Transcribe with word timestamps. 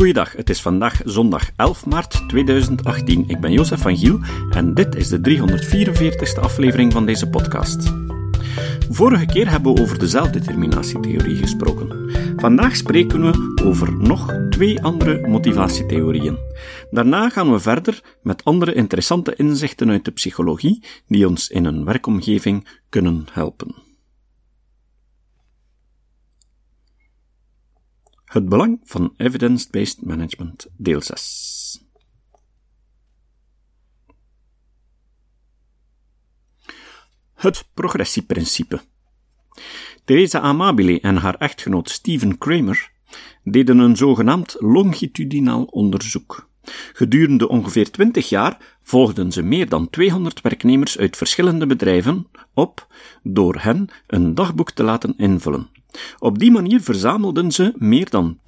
Goeiedag, 0.00 0.32
het 0.32 0.50
is 0.50 0.62
vandaag 0.62 1.00
zondag 1.04 1.50
11 1.56 1.86
maart 1.86 2.28
2018. 2.28 3.24
Ik 3.26 3.40
ben 3.40 3.52
Jozef 3.52 3.80
van 3.80 3.96
Giel 3.96 4.18
en 4.50 4.74
dit 4.74 4.94
is 4.94 5.08
de 5.08 5.20
344ste 5.20 6.40
aflevering 6.40 6.92
van 6.92 7.06
deze 7.06 7.28
podcast. 7.28 7.92
Vorige 8.90 9.26
keer 9.26 9.50
hebben 9.50 9.74
we 9.74 9.80
over 9.80 9.98
de 9.98 10.08
zelfdeterminatietheorie 10.08 11.36
gesproken. 11.36 12.10
Vandaag 12.36 12.76
spreken 12.76 13.20
we 13.20 13.62
over 13.64 13.92
nog 13.92 14.34
twee 14.50 14.82
andere 14.82 15.26
motivatietheorieën. 15.28 16.38
Daarna 16.90 17.28
gaan 17.28 17.52
we 17.52 17.58
verder 17.58 18.02
met 18.22 18.44
andere 18.44 18.74
interessante 18.74 19.34
inzichten 19.36 19.90
uit 19.90 20.04
de 20.04 20.10
psychologie 20.10 20.84
die 21.06 21.28
ons 21.28 21.48
in 21.48 21.64
een 21.64 21.84
werkomgeving 21.84 22.68
kunnen 22.88 23.26
helpen. 23.32 23.89
Het 28.30 28.48
belang 28.48 28.80
van 28.84 29.14
evidence-based 29.16 30.04
management, 30.04 30.66
deel 30.76 31.02
6. 31.02 31.84
Het 37.34 37.68
progressieprincipe. 37.74 38.80
Theresa 40.04 40.40
Amabile 40.40 41.00
en 41.00 41.16
haar 41.16 41.34
echtgenoot 41.34 41.90
Steven 41.90 42.38
Kramer 42.38 42.90
deden 43.44 43.78
een 43.78 43.96
zogenaamd 43.96 44.56
longitudinaal 44.58 45.64
onderzoek. 45.64 46.48
Gedurende 46.92 47.48
ongeveer 47.48 47.90
20 47.90 48.28
jaar 48.28 48.78
volgden 48.82 49.32
ze 49.32 49.42
meer 49.42 49.68
dan 49.68 49.90
200 49.90 50.40
werknemers 50.40 50.98
uit 50.98 51.16
verschillende 51.16 51.66
bedrijven 51.66 52.26
op 52.54 52.86
door 53.22 53.56
hen 53.60 53.88
een 54.06 54.34
dagboek 54.34 54.70
te 54.70 54.82
laten 54.82 55.14
invullen. 55.16 55.79
Op 56.18 56.38
die 56.38 56.50
manier 56.50 56.80
verzamelden 56.80 57.52
ze 57.52 57.72
meer 57.76 58.10
dan 58.10 58.38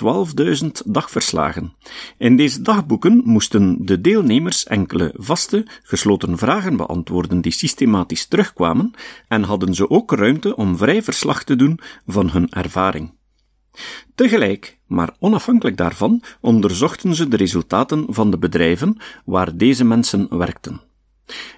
12.000 0.63 0.67
dagverslagen. 0.85 1.73
In 2.19 2.37
deze 2.37 2.63
dagboeken 2.63 3.23
moesten 3.25 3.77
de 3.81 4.01
deelnemers 4.01 4.65
enkele 4.65 5.15
vaste, 5.17 5.67
gesloten 5.83 6.39
vragen 6.39 6.77
beantwoorden 6.77 7.41
die 7.41 7.53
systematisch 7.53 8.27
terugkwamen 8.27 8.91
en 9.29 9.43
hadden 9.43 9.75
ze 9.75 9.91
ook 9.91 10.13
ruimte 10.13 10.57
om 10.57 10.77
vrij 10.77 11.03
verslag 11.03 11.45
te 11.45 11.57
doen 11.57 11.79
van 12.07 12.31
hun 12.31 12.49
ervaring. 12.51 13.13
Tegelijk, 14.15 14.79
maar 14.87 15.17
onafhankelijk 15.19 15.77
daarvan, 15.77 16.23
onderzochten 16.41 17.15
ze 17.15 17.29
de 17.29 17.37
resultaten 17.37 18.07
van 18.09 18.31
de 18.31 18.39
bedrijven 18.39 18.97
waar 19.25 19.57
deze 19.57 19.85
mensen 19.85 20.39
werkten. 20.39 20.81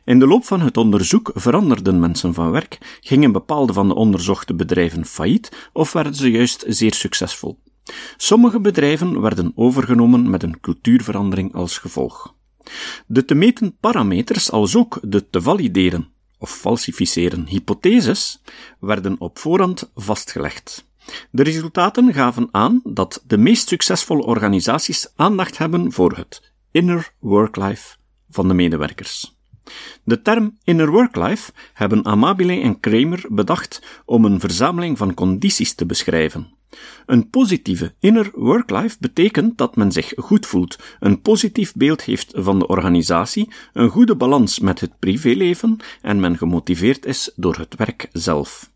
In 0.04 0.18
de 0.18 0.26
loop 0.26 0.44
van 0.44 0.60
het 0.60 0.76
onderzoek 0.76 1.30
veranderden 1.34 2.00
mensen 2.00 2.34
van 2.34 2.50
werk, 2.50 2.98
gingen 3.00 3.32
bepaalde 3.32 3.72
van 3.72 3.88
de 3.88 3.94
onderzochte 3.94 4.54
bedrijven 4.54 5.06
failliet 5.06 5.68
of 5.72 5.92
werden 5.92 6.14
ze 6.14 6.30
juist 6.30 6.64
zeer 6.68 6.94
succesvol. 6.94 7.58
Sommige 8.16 8.60
bedrijven 8.60 9.20
werden 9.20 9.52
overgenomen 9.54 10.30
met 10.30 10.42
een 10.42 10.60
cultuurverandering 10.60 11.54
als 11.54 11.78
gevolg. 11.78 12.34
De 13.06 13.24
te 13.24 13.34
meten 13.34 13.76
parameters 13.80 14.50
als 14.50 14.76
ook 14.76 14.98
de 15.02 15.30
te 15.30 15.42
valideren 15.42 16.08
of 16.38 16.50
falsificeren 16.50 17.46
hypotheses 17.46 18.42
werden 18.80 19.20
op 19.20 19.38
voorhand 19.38 19.90
vastgelegd. 19.94 20.86
De 21.30 21.42
resultaten 21.42 22.12
gaven 22.12 22.48
aan 22.50 22.80
dat 22.84 23.22
de 23.26 23.38
meest 23.38 23.68
succesvolle 23.68 24.24
organisaties 24.24 25.12
aandacht 25.16 25.58
hebben 25.58 25.92
voor 25.92 26.16
het 26.16 26.52
inner 26.70 27.12
work-life 27.18 27.96
van 28.28 28.48
de 28.48 28.54
medewerkers. 28.54 29.33
De 30.04 30.22
term 30.22 30.58
inner 30.64 30.90
work-life 30.90 31.52
hebben 31.72 32.04
Amabile 32.04 32.60
en 32.60 32.80
Kramer 32.80 33.24
bedacht 33.28 34.02
om 34.04 34.24
een 34.24 34.40
verzameling 34.40 34.98
van 34.98 35.14
condities 35.14 35.74
te 35.74 35.86
beschrijven. 35.86 36.52
Een 37.06 37.30
positieve 37.30 37.94
inner 38.00 38.30
work-life 38.34 38.96
betekent 39.00 39.58
dat 39.58 39.76
men 39.76 39.92
zich 39.92 40.12
goed 40.16 40.46
voelt, 40.46 40.78
een 41.00 41.20
positief 41.20 41.74
beeld 41.74 42.02
heeft 42.02 42.32
van 42.36 42.58
de 42.58 42.66
organisatie, 42.66 43.48
een 43.72 43.88
goede 43.88 44.16
balans 44.16 44.58
met 44.58 44.80
het 44.80 44.98
privéleven 44.98 45.76
en 46.02 46.20
men 46.20 46.36
gemotiveerd 46.36 47.06
is 47.06 47.32
door 47.36 47.56
het 47.56 47.74
werk 47.76 48.08
zelf. 48.12 48.72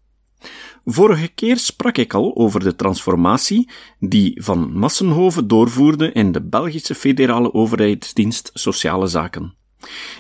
Vorige 0.85 1.29
keer 1.29 1.57
sprak 1.57 1.97
ik 1.97 2.15
al 2.15 2.37
over 2.37 2.61
de 2.61 2.77
transformatie 2.77 3.71
die 3.99 4.43
Van 4.43 4.73
Massenhoven 4.73 5.49
doorvoerde 5.49 6.13
in 6.13 6.33
de 6.33 6.43
Belgische 6.43 6.95
federale 6.95 7.55
overheidsdienst 7.55 8.51
Sociale 8.55 9.07
Zaken. 9.07 9.58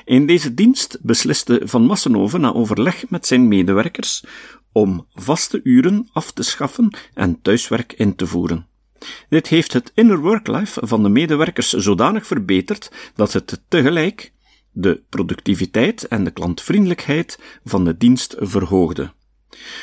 In 0.04 0.26
deze 0.26 0.54
dienst 0.54 0.98
besliste 1.02 1.60
Van 1.64 1.86
Massenhoven 1.86 2.41
na 2.41 2.52
overleg 2.52 3.08
met 3.08 3.26
zijn 3.26 3.48
medewerkers 3.48 4.24
om 4.72 5.06
vaste 5.14 5.60
uren 5.62 6.08
af 6.12 6.32
te 6.32 6.42
schaffen 6.42 6.96
en 7.14 7.41
thuiswerk 7.42 7.92
in 7.92 8.14
te 8.14 8.26
voeren. 8.26 8.66
Dit 9.28 9.46
heeft 9.46 9.72
het 9.72 9.92
inner 9.94 10.19
work-life 10.19 10.86
van 10.86 11.02
de 11.02 11.08
medewerkers 11.08 11.72
zodanig 11.72 12.26
verbeterd 12.26 12.91
dat 13.14 13.32
het 13.32 13.62
tegelijk 13.69 14.32
de 14.72 15.02
productiviteit 15.08 16.08
en 16.08 16.25
de 16.25 16.30
klantvriendelijkheid 16.30 17.38
van 17.64 17.84
de 17.84 17.96
dienst 17.96 18.34
verhoogde. 18.38 19.12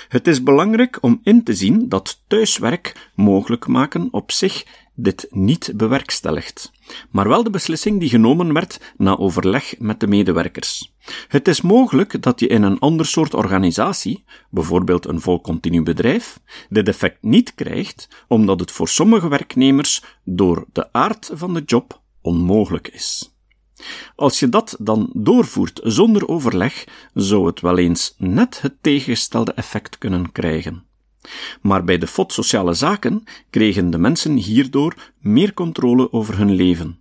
Het 0.08 0.28
is 0.28 0.44
belangrijk 0.44 0.98
om 1.02 1.20
in 1.24 1.44
te 1.44 1.54
zien 1.54 1.90
dat 1.90 2.24
thuiswerk 2.28 3.12
mogelijk 3.16 3.68
maken 3.68 4.08
op 4.12 4.32
zich 4.32 4.66
dit 4.96 5.28
niet 5.30 5.72
bewerkstelligt, 5.76 6.72
maar 7.12 7.28
wel 7.28 7.44
de 7.44 7.50
beslissing 7.50 8.00
die 8.00 8.10
genomen 8.10 8.54
werd 8.54 8.94
na 8.98 9.18
overleg 9.18 9.76
met 9.80 10.00
de 10.00 10.08
medewerkers. 10.08 10.94
Het 11.28 11.48
is 11.48 11.62
mogelijk 11.62 12.22
dat 12.22 12.40
je 12.40 12.48
in 12.48 12.64
een 12.64 12.80
ander 12.80 13.06
soort 13.06 13.34
organisatie, 13.34 14.24
bijvoorbeeld 14.50 15.08
een 15.08 15.22
volcontinu 15.22 15.84
bedrijf, 15.84 16.40
dit 16.70 16.88
effect 16.88 17.18
niet 17.22 17.56
krijgt, 17.56 18.08
omdat 18.28 18.60
het 18.60 18.72
voor 18.72 18.88
sommige 18.88 19.28
werknemers 19.28 20.04
door 20.24 20.66
de 20.72 20.94
aard 20.94 21.32
van 21.34 21.54
de 21.54 21.64
job 21.66 22.02
onmogelijk 22.22 22.88
is. 22.88 23.34
Als 24.16 24.40
je 24.40 24.50
dat 24.50 24.76
dan 24.80 25.10
doorvoert 25.14 25.80
zonder 25.84 26.28
overleg, 26.28 26.84
zou 27.14 27.46
het 27.46 27.62
wel 27.62 27.78
eens 27.78 28.16
net 28.18 28.62
het 28.62 28.74
tegengestelde 28.82 29.54
effect 29.54 29.98
kunnen 29.98 30.32
krijgen. 30.32 30.85
Maar 31.62 31.84
bij 31.84 31.98
de 31.98 32.08
FOD 32.08 32.34
Sociale 32.34 32.74
Zaken 32.74 33.24
kregen 33.50 33.90
de 33.90 33.98
mensen 33.98 34.36
hierdoor 34.36 35.12
meer 35.20 35.54
controle 35.54 36.12
over 36.12 36.38
hun 36.38 36.52
leven. 36.52 37.00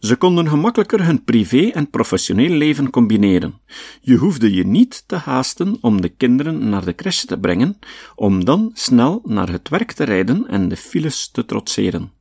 Ze 0.00 0.16
konden 0.16 0.48
gemakkelijker 0.48 1.04
hun 1.04 1.24
privé 1.24 1.66
en 1.66 1.90
professioneel 1.90 2.50
leven 2.50 2.90
combineren. 2.90 3.60
Je 4.00 4.16
hoefde 4.16 4.54
je 4.54 4.66
niet 4.66 5.04
te 5.06 5.16
haasten 5.16 5.78
om 5.80 6.00
de 6.00 6.08
kinderen 6.08 6.68
naar 6.68 6.84
de 6.84 6.94
crèche 6.94 7.26
te 7.26 7.38
brengen, 7.38 7.78
om 8.14 8.44
dan 8.44 8.70
snel 8.74 9.20
naar 9.24 9.48
het 9.48 9.68
werk 9.68 9.92
te 9.92 10.04
rijden 10.04 10.46
en 10.46 10.68
de 10.68 10.76
files 10.76 11.28
te 11.30 11.44
trotseren. 11.44 12.12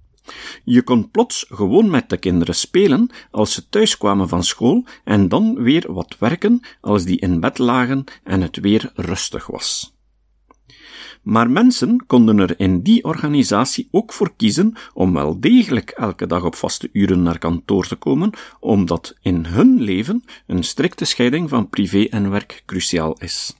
Je 0.64 0.81
kon 0.81 1.12
plots 1.12 1.46
gewoon 1.50 1.90
met 1.90 2.09
de 2.09 2.18
kinderen 2.18 2.56
spelen 2.56 3.09
als 3.31 3.54
ze 3.54 3.69
thuis 3.69 3.98
kwamen 3.98 4.30
van 4.30 4.44
school 4.44 4.86
en 5.04 5.30
dan 5.30 5.64
weer 5.64 5.94
wat 5.94 6.16
werken 6.19 6.59
als 6.81 7.04
die 7.04 7.19
in 7.19 7.40
bed 7.40 7.58
lagen 7.58 8.04
en 8.24 8.42
het 8.42 8.58
weer 8.58 8.92
rustig 8.96 9.48
was. 9.48 9.97
Maar 11.28 11.50
mensen 11.50 12.06
konden 12.06 12.40
er 12.40 12.60
in 12.60 12.82
die 12.82 13.04
organisatie 13.04 13.88
ook 13.92 14.14
voor 14.14 14.34
kiezen 14.36 14.74
om 14.94 15.14
wel 15.14 15.40
degelijk 15.40 15.90
elke 15.90 16.28
dag 16.28 16.44
op 16.44 16.56
vaste 16.56 16.90
uren 16.92 17.24
naar 17.24 17.38
kantoor 17.38 17.88
te 17.88 17.96
komen, 17.96 18.30
omdat 18.60 19.16
in 19.22 19.46
hun 19.46 19.82
leven 19.82 20.24
een 20.46 20.64
strikte 20.64 21.06
scheiding 21.06 21.50
van 21.50 21.70
privé 21.70 22.04
en 22.10 22.30
werk 22.30 22.64
cruciaal 22.66 23.14
is. 23.20 23.56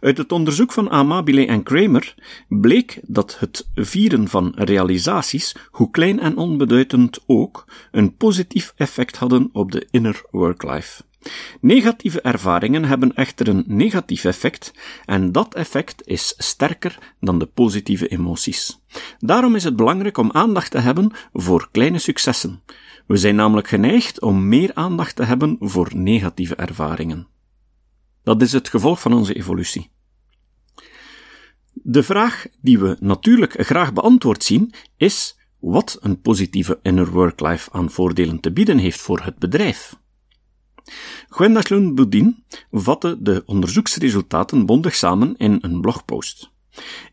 Uit 0.00 0.18
het 0.18 0.32
onderzoek 0.32 0.72
van 0.72 0.90
Amabile 0.90 1.46
en 1.46 1.62
Kramer 1.62 2.14
bleek 2.48 3.00
dat 3.06 3.38
het 3.38 3.68
vieren 3.74 4.28
van 4.28 4.52
realisaties, 4.54 5.56
hoe 5.70 5.90
klein 5.90 6.20
en 6.20 6.36
onbeduidend 6.36 7.18
ook, 7.26 7.64
een 7.90 8.16
positief 8.16 8.72
effect 8.76 9.16
hadden 9.16 9.48
op 9.52 9.72
de 9.72 9.88
inner 9.90 10.22
work-life. 10.30 11.02
Negatieve 11.60 12.20
ervaringen 12.20 12.84
hebben 12.84 13.14
echter 13.14 13.48
een 13.48 13.64
negatief 13.66 14.24
effect 14.24 14.72
en 15.04 15.32
dat 15.32 15.54
effect 15.54 16.06
is 16.06 16.34
sterker 16.36 17.14
dan 17.20 17.38
de 17.38 17.46
positieve 17.46 18.08
emoties. 18.08 18.80
Daarom 19.18 19.54
is 19.54 19.64
het 19.64 19.76
belangrijk 19.76 20.16
om 20.16 20.32
aandacht 20.32 20.70
te 20.70 20.78
hebben 20.78 21.12
voor 21.32 21.68
kleine 21.72 21.98
successen. 21.98 22.62
We 23.06 23.16
zijn 23.16 23.34
namelijk 23.34 23.68
geneigd 23.68 24.20
om 24.20 24.48
meer 24.48 24.70
aandacht 24.74 25.16
te 25.16 25.22
hebben 25.22 25.56
voor 25.60 25.90
negatieve 25.94 26.54
ervaringen. 26.54 27.26
Dat 28.22 28.42
is 28.42 28.52
het 28.52 28.68
gevolg 28.68 29.00
van 29.00 29.12
onze 29.12 29.34
evolutie. 29.34 29.90
De 31.72 32.02
vraag 32.02 32.46
die 32.60 32.78
we 32.78 32.96
natuurlijk 33.00 33.54
graag 33.58 33.92
beantwoord 33.92 34.44
zien 34.44 34.72
is 34.96 35.38
wat 35.58 35.98
een 36.00 36.20
positieve 36.20 36.78
inner 36.82 37.10
work-life 37.10 37.70
aan 37.72 37.90
voordelen 37.90 38.40
te 38.40 38.52
bieden 38.52 38.78
heeft 38.78 39.00
voor 39.00 39.20
het 39.20 39.38
bedrijf. 39.38 39.99
Gwenda 41.28 41.60
Sloan-Boudin 41.60 42.44
vatte 42.70 43.16
de 43.20 43.42
onderzoeksresultaten 43.46 44.66
bondig 44.66 44.94
samen 44.94 45.34
in 45.36 45.58
een 45.60 45.80
blogpost. 45.80 46.50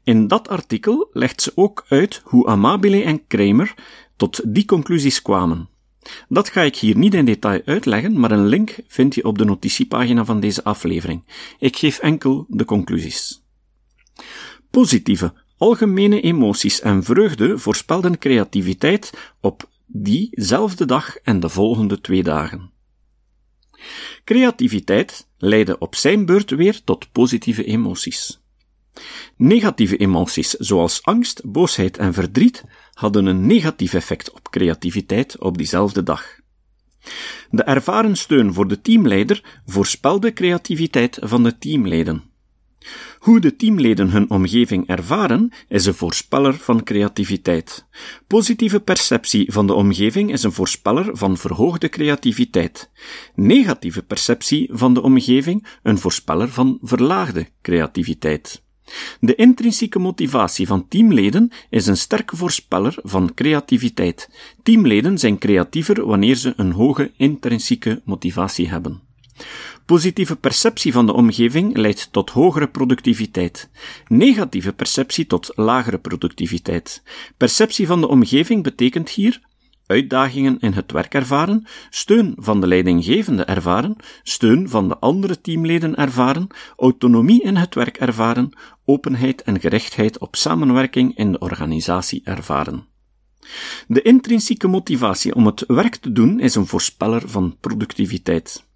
In 0.03 0.27
dat 0.27 0.47
artikel 0.47 1.09
legt 1.13 1.41
ze 1.41 1.51
ook 1.55 1.85
uit 1.87 2.21
hoe 2.23 2.47
Amabile 2.47 3.03
en 3.03 3.27
Kramer 3.27 3.73
tot 4.15 4.41
die 4.45 4.65
conclusies 4.65 5.21
kwamen. 5.21 5.69
Dat 6.29 6.49
ga 6.49 6.61
ik 6.61 6.75
hier 6.75 6.97
niet 6.97 7.13
in 7.13 7.25
detail 7.25 7.61
uitleggen, 7.65 8.19
maar 8.19 8.31
een 8.31 8.47
link 8.47 8.75
vind 8.87 9.15
je 9.15 9.23
op 9.23 9.37
de 9.37 9.45
notitiepagina 9.45 10.25
van 10.25 10.39
deze 10.39 10.63
aflevering. 10.63 11.23
Ik 11.59 11.77
geef 11.77 11.99
enkel 11.99 12.45
de 12.49 12.65
conclusies. 12.65 13.43
Positieve, 14.71 15.33
Algemene 15.57 16.21
emoties 16.21 16.81
en 16.81 17.03
vreugde 17.03 17.57
voorspelden 17.57 18.17
creativiteit 18.17 19.33
op 19.41 19.69
diezelfde 19.85 20.85
dag 20.85 21.17
en 21.17 21.39
de 21.39 21.49
volgende 21.49 22.01
twee 22.01 22.23
dagen. 22.23 22.71
Creativiteit 24.23 25.27
leidde 25.37 25.77
op 25.77 25.95
zijn 25.95 26.25
beurt 26.25 26.49
weer 26.49 26.83
tot 26.83 27.11
positieve 27.11 27.63
emoties. 27.63 28.39
Negatieve 29.35 29.97
emoties, 29.97 30.49
zoals 30.49 31.03
angst, 31.03 31.41
boosheid 31.45 31.97
en 31.97 32.13
verdriet, 32.13 32.63
hadden 32.93 33.25
een 33.25 33.45
negatief 33.45 33.93
effect 33.93 34.31
op 34.31 34.49
creativiteit 34.49 35.39
op 35.39 35.57
diezelfde 35.57 36.03
dag. 36.03 36.39
De 37.49 37.63
ervaren 37.63 38.15
steun 38.15 38.53
voor 38.53 38.67
de 38.67 38.81
teamleider 38.81 39.59
voorspelde 39.65 40.33
creativiteit 40.33 41.17
van 41.21 41.43
de 41.43 41.57
teamleden. 41.57 42.23
Hoe 43.19 43.39
de 43.39 43.55
teamleden 43.55 44.09
hun 44.09 44.29
omgeving 44.29 44.87
ervaren, 44.87 45.51
is 45.67 45.85
een 45.85 45.93
voorspeller 45.93 46.53
van 46.53 46.83
creativiteit. 46.83 47.85
Positieve 48.27 48.79
perceptie 48.79 49.51
van 49.51 49.67
de 49.67 49.73
omgeving 49.73 50.31
is 50.31 50.43
een 50.43 50.51
voorspeller 50.51 51.09
van 51.17 51.37
verhoogde 51.37 51.89
creativiteit. 51.89 52.89
Negatieve 53.35 54.03
perceptie 54.03 54.69
van 54.71 54.93
de 54.93 55.01
omgeving 55.01 55.67
een 55.83 55.97
voorspeller 55.97 56.49
van 56.49 56.79
verlaagde 56.81 57.47
creativiteit. 57.61 58.65
De 59.19 59.35
intrinsieke 59.35 59.99
motivatie 59.99 60.67
van 60.67 60.87
teamleden 60.87 61.51
is 61.69 61.87
een 61.87 61.97
sterke 61.97 62.35
voorspeller 62.35 62.95
van 63.01 63.33
creativiteit. 63.33 64.29
Teamleden 64.63 65.17
zijn 65.17 65.37
creatiever 65.37 66.05
wanneer 66.05 66.35
ze 66.35 66.53
een 66.55 66.71
hoge 66.71 67.11
intrinsieke 67.17 68.01
motivatie 68.05 68.69
hebben. 68.69 69.01
Positieve 69.87 70.35
perceptie 70.35 70.91
van 70.91 71.05
de 71.05 71.13
omgeving 71.13 71.77
leidt 71.77 72.11
tot 72.11 72.29
hogere 72.29 72.67
productiviteit. 72.67 73.69
Negatieve 74.07 74.73
perceptie 74.73 75.27
tot 75.27 75.51
lagere 75.55 75.97
productiviteit. 75.97 77.03
Perceptie 77.37 77.87
van 77.87 78.01
de 78.01 78.07
omgeving 78.07 78.63
betekent 78.63 79.09
hier 79.09 79.41
uitdagingen 79.85 80.59
in 80.59 80.73
het 80.73 80.91
werk 80.91 81.13
ervaren, 81.13 81.67
steun 81.89 82.35
van 82.37 82.61
de 82.61 82.67
leidinggevende 82.67 83.43
ervaren, 83.43 83.95
steun 84.23 84.69
van 84.69 84.87
de 84.87 84.97
andere 84.97 85.41
teamleden 85.41 85.95
ervaren, 85.95 86.47
autonomie 86.77 87.43
in 87.43 87.55
het 87.55 87.75
werk 87.75 87.97
ervaren, 87.97 88.49
openheid 88.85 89.41
en 89.41 89.59
gerechtheid 89.59 90.19
op 90.19 90.35
samenwerking 90.35 91.17
in 91.17 91.31
de 91.31 91.39
organisatie 91.39 92.21
ervaren. 92.23 92.85
De 93.87 94.01
intrinsieke 94.01 94.67
motivatie 94.67 95.35
om 95.35 95.45
het 95.45 95.63
werk 95.67 95.95
te 95.95 96.11
doen 96.11 96.39
is 96.39 96.55
een 96.55 96.67
voorspeller 96.67 97.29
van 97.29 97.57
productiviteit. 97.59 98.66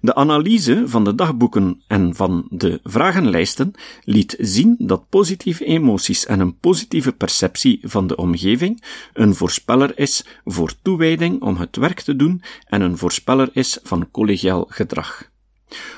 De 0.00 0.14
analyse 0.14 0.82
van 0.86 1.04
de 1.04 1.14
dagboeken 1.14 1.82
en 1.86 2.14
van 2.14 2.46
de 2.50 2.80
vragenlijsten 2.82 3.72
liet 4.04 4.36
zien 4.38 4.76
dat 4.78 5.08
positieve 5.08 5.64
emoties 5.64 6.26
en 6.26 6.40
een 6.40 6.58
positieve 6.58 7.12
perceptie 7.12 7.80
van 7.82 8.06
de 8.06 8.16
omgeving 8.16 8.82
een 9.12 9.34
voorspeller 9.34 9.98
is 9.98 10.24
voor 10.44 10.72
toewijding 10.82 11.42
om 11.42 11.56
het 11.56 11.76
werk 11.76 12.00
te 12.00 12.16
doen 12.16 12.42
en 12.66 12.80
een 12.80 12.98
voorspeller 12.98 13.48
is 13.52 13.78
van 13.82 14.10
collegiaal 14.10 14.66
gedrag. 14.68 15.30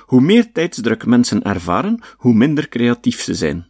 Hoe 0.00 0.20
meer 0.20 0.52
tijdsdruk 0.52 1.06
mensen 1.06 1.42
ervaren, 1.42 2.00
hoe 2.16 2.34
minder 2.34 2.68
creatief 2.68 3.20
ze 3.20 3.34
zijn. 3.34 3.66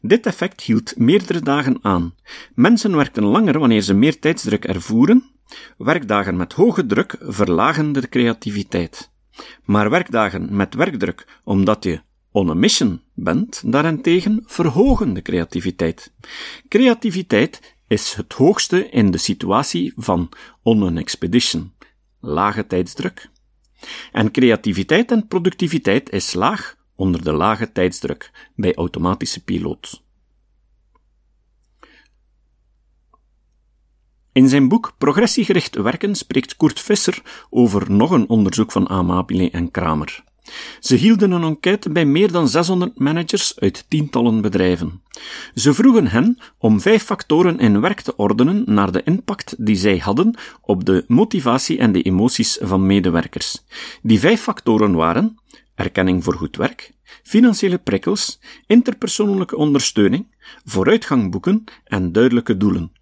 Dit 0.00 0.26
effect 0.26 0.60
hield 0.60 0.96
meerdere 0.96 1.40
dagen 1.40 1.78
aan. 1.82 2.14
Mensen 2.54 2.96
werkten 2.96 3.24
langer 3.24 3.58
wanneer 3.58 3.82
ze 3.82 3.94
meer 3.94 4.18
tijdsdruk 4.18 4.64
ervoeren. 4.64 5.30
Werkdagen 5.76 6.36
met 6.36 6.52
hoge 6.52 6.86
druk 6.86 7.16
verlagen 7.20 7.92
de 7.92 8.08
creativiteit. 8.08 9.10
Maar 9.64 9.90
werkdagen 9.90 10.56
met 10.56 10.74
werkdruk, 10.74 11.26
omdat 11.44 11.84
je 11.84 12.00
on 12.30 12.50
a 12.50 12.54
mission 12.54 13.00
bent, 13.14 13.62
daarentegen 13.72 14.42
verhogen 14.46 15.12
de 15.12 15.22
creativiteit. 15.22 16.12
Creativiteit 16.68 17.76
is 17.86 18.14
het 18.14 18.32
hoogste 18.32 18.88
in 18.88 19.10
de 19.10 19.18
situatie 19.18 19.92
van 19.96 20.28
on 20.62 20.82
an 20.82 20.96
expedition, 20.96 21.72
lage 22.20 22.66
tijdsdruk. 22.66 23.30
En 24.12 24.30
creativiteit 24.30 25.10
en 25.10 25.26
productiviteit 25.26 26.10
is 26.10 26.32
laag 26.32 26.76
onder 26.96 27.24
de 27.24 27.32
lage 27.32 27.72
tijdsdruk 27.72 28.50
bij 28.54 28.74
automatische 28.74 29.44
piloot. 29.44 30.06
In 34.38 34.48
zijn 34.48 34.68
boek 34.68 34.94
Progressiegericht 34.98 35.76
werken 35.76 36.14
spreekt 36.14 36.56
Kurt 36.56 36.80
Visser 36.80 37.22
over 37.50 37.92
nog 37.92 38.10
een 38.10 38.28
onderzoek 38.28 38.72
van 38.72 38.88
Amabile 38.88 39.50
en 39.50 39.70
Kramer. 39.70 40.24
Ze 40.80 40.94
hielden 40.94 41.30
een 41.30 41.42
enquête 41.42 41.90
bij 41.90 42.04
meer 42.04 42.32
dan 42.32 42.48
600 42.48 42.98
managers 42.98 43.60
uit 43.60 43.84
tientallen 43.88 44.40
bedrijven. 44.40 45.02
Ze 45.54 45.74
vroegen 45.74 46.06
hen 46.06 46.38
om 46.58 46.80
vijf 46.80 47.02
factoren 47.02 47.58
in 47.58 47.80
werk 47.80 48.00
te 48.00 48.16
ordenen 48.16 48.62
naar 48.66 48.92
de 48.92 49.02
impact 49.02 49.54
die 49.58 49.76
zij 49.76 49.96
hadden 49.96 50.38
op 50.60 50.84
de 50.84 51.04
motivatie 51.06 51.78
en 51.78 51.92
de 51.92 52.02
emoties 52.02 52.58
van 52.60 52.86
medewerkers. 52.86 53.64
Die 54.02 54.18
vijf 54.18 54.40
factoren 54.40 54.94
waren 54.94 55.38
erkenning 55.74 56.24
voor 56.24 56.34
goed 56.34 56.56
werk, 56.56 56.92
financiële 57.22 57.78
prikkels, 57.78 58.38
interpersoonlijke 58.66 59.56
ondersteuning, 59.56 60.26
vooruitgang 60.64 61.30
boeken 61.30 61.64
en 61.84 62.12
duidelijke 62.12 62.56
doelen. 62.56 62.97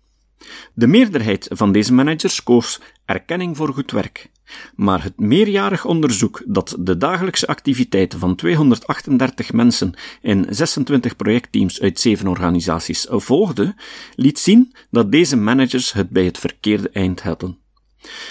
De 0.75 0.87
meerderheid 0.87 1.49
van 1.51 1.73
deze 1.73 1.93
managers 1.93 2.43
koos 2.43 2.81
erkenning 3.05 3.57
voor 3.57 3.73
goed 3.73 3.91
werk, 3.91 4.31
maar 4.75 5.03
het 5.03 5.21
meerjarig 5.21 5.85
onderzoek 5.85 6.43
dat 6.47 6.77
de 6.79 6.97
dagelijkse 6.97 7.47
activiteiten 7.47 8.19
van 8.19 8.37
238 8.37 9.53
mensen 9.53 9.95
in 10.23 10.47
26 10.49 11.17
projectteams 11.17 11.81
uit 11.81 12.01
zeven 12.01 12.27
organisaties 12.27 13.07
volgde, 13.11 13.75
liet 14.15 14.39
zien 14.39 14.73
dat 14.91 15.13
deze 15.13 15.37
managers 15.37 15.93
het 15.93 16.11
bij 16.11 16.25
het 16.25 16.39
verkeerde 16.39 16.91
eind 16.91 17.23
hadden. 17.23 17.59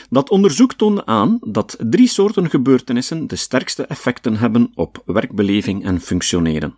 Dat 0.10 0.30
onderzoek 0.30 0.74
toonde 0.74 1.06
aan 1.06 1.38
dat 1.42 1.78
drie 1.80 2.08
soorten 2.08 2.50
gebeurtenissen 2.50 3.28
de 3.28 3.36
sterkste 3.36 3.86
effecten 3.86 4.38
hebben 4.38 4.72
op 4.76 5.02
werkbeleving 5.06 5.86
en 5.86 6.02
functioneren. 6.02 6.76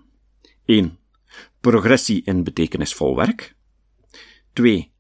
1. 0.66 0.98
Progressie 1.62 2.22
in 2.26 2.44
betekenisvol 2.44 3.16
werk. 3.16 3.56
2 4.54 4.92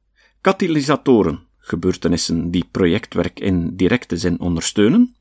katalysatoren, 0.48 1.42
gebeurtenissen 1.58 2.52
die 2.52 2.64
projectwerk 2.72 3.40
in 3.40 3.76
directe 3.76 4.18
zin 4.18 4.40
ondersteunen. 4.40 5.16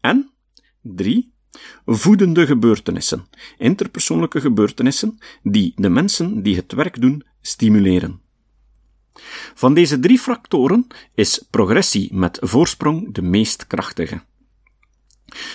En 0.00 0.30
3. 0.80 1.32
Voedende 1.86 2.46
gebeurtenissen, 2.46 3.26
interpersoonlijke 3.58 4.40
gebeurtenissen 4.40 5.18
die 5.42 5.72
de 5.76 5.88
mensen 5.88 6.42
die 6.42 6.56
het 6.56 6.72
werk 6.72 7.00
doen 7.00 7.22
stimuleren. 7.40 8.20
Van 9.54 9.74
deze 9.74 9.98
drie 9.98 10.18
factoren 10.18 10.86
is 11.14 11.44
progressie 11.50 12.14
met 12.14 12.38
voorsprong 12.40 13.14
de 13.14 13.22
meest 13.22 13.66
krachtige. 13.66 14.22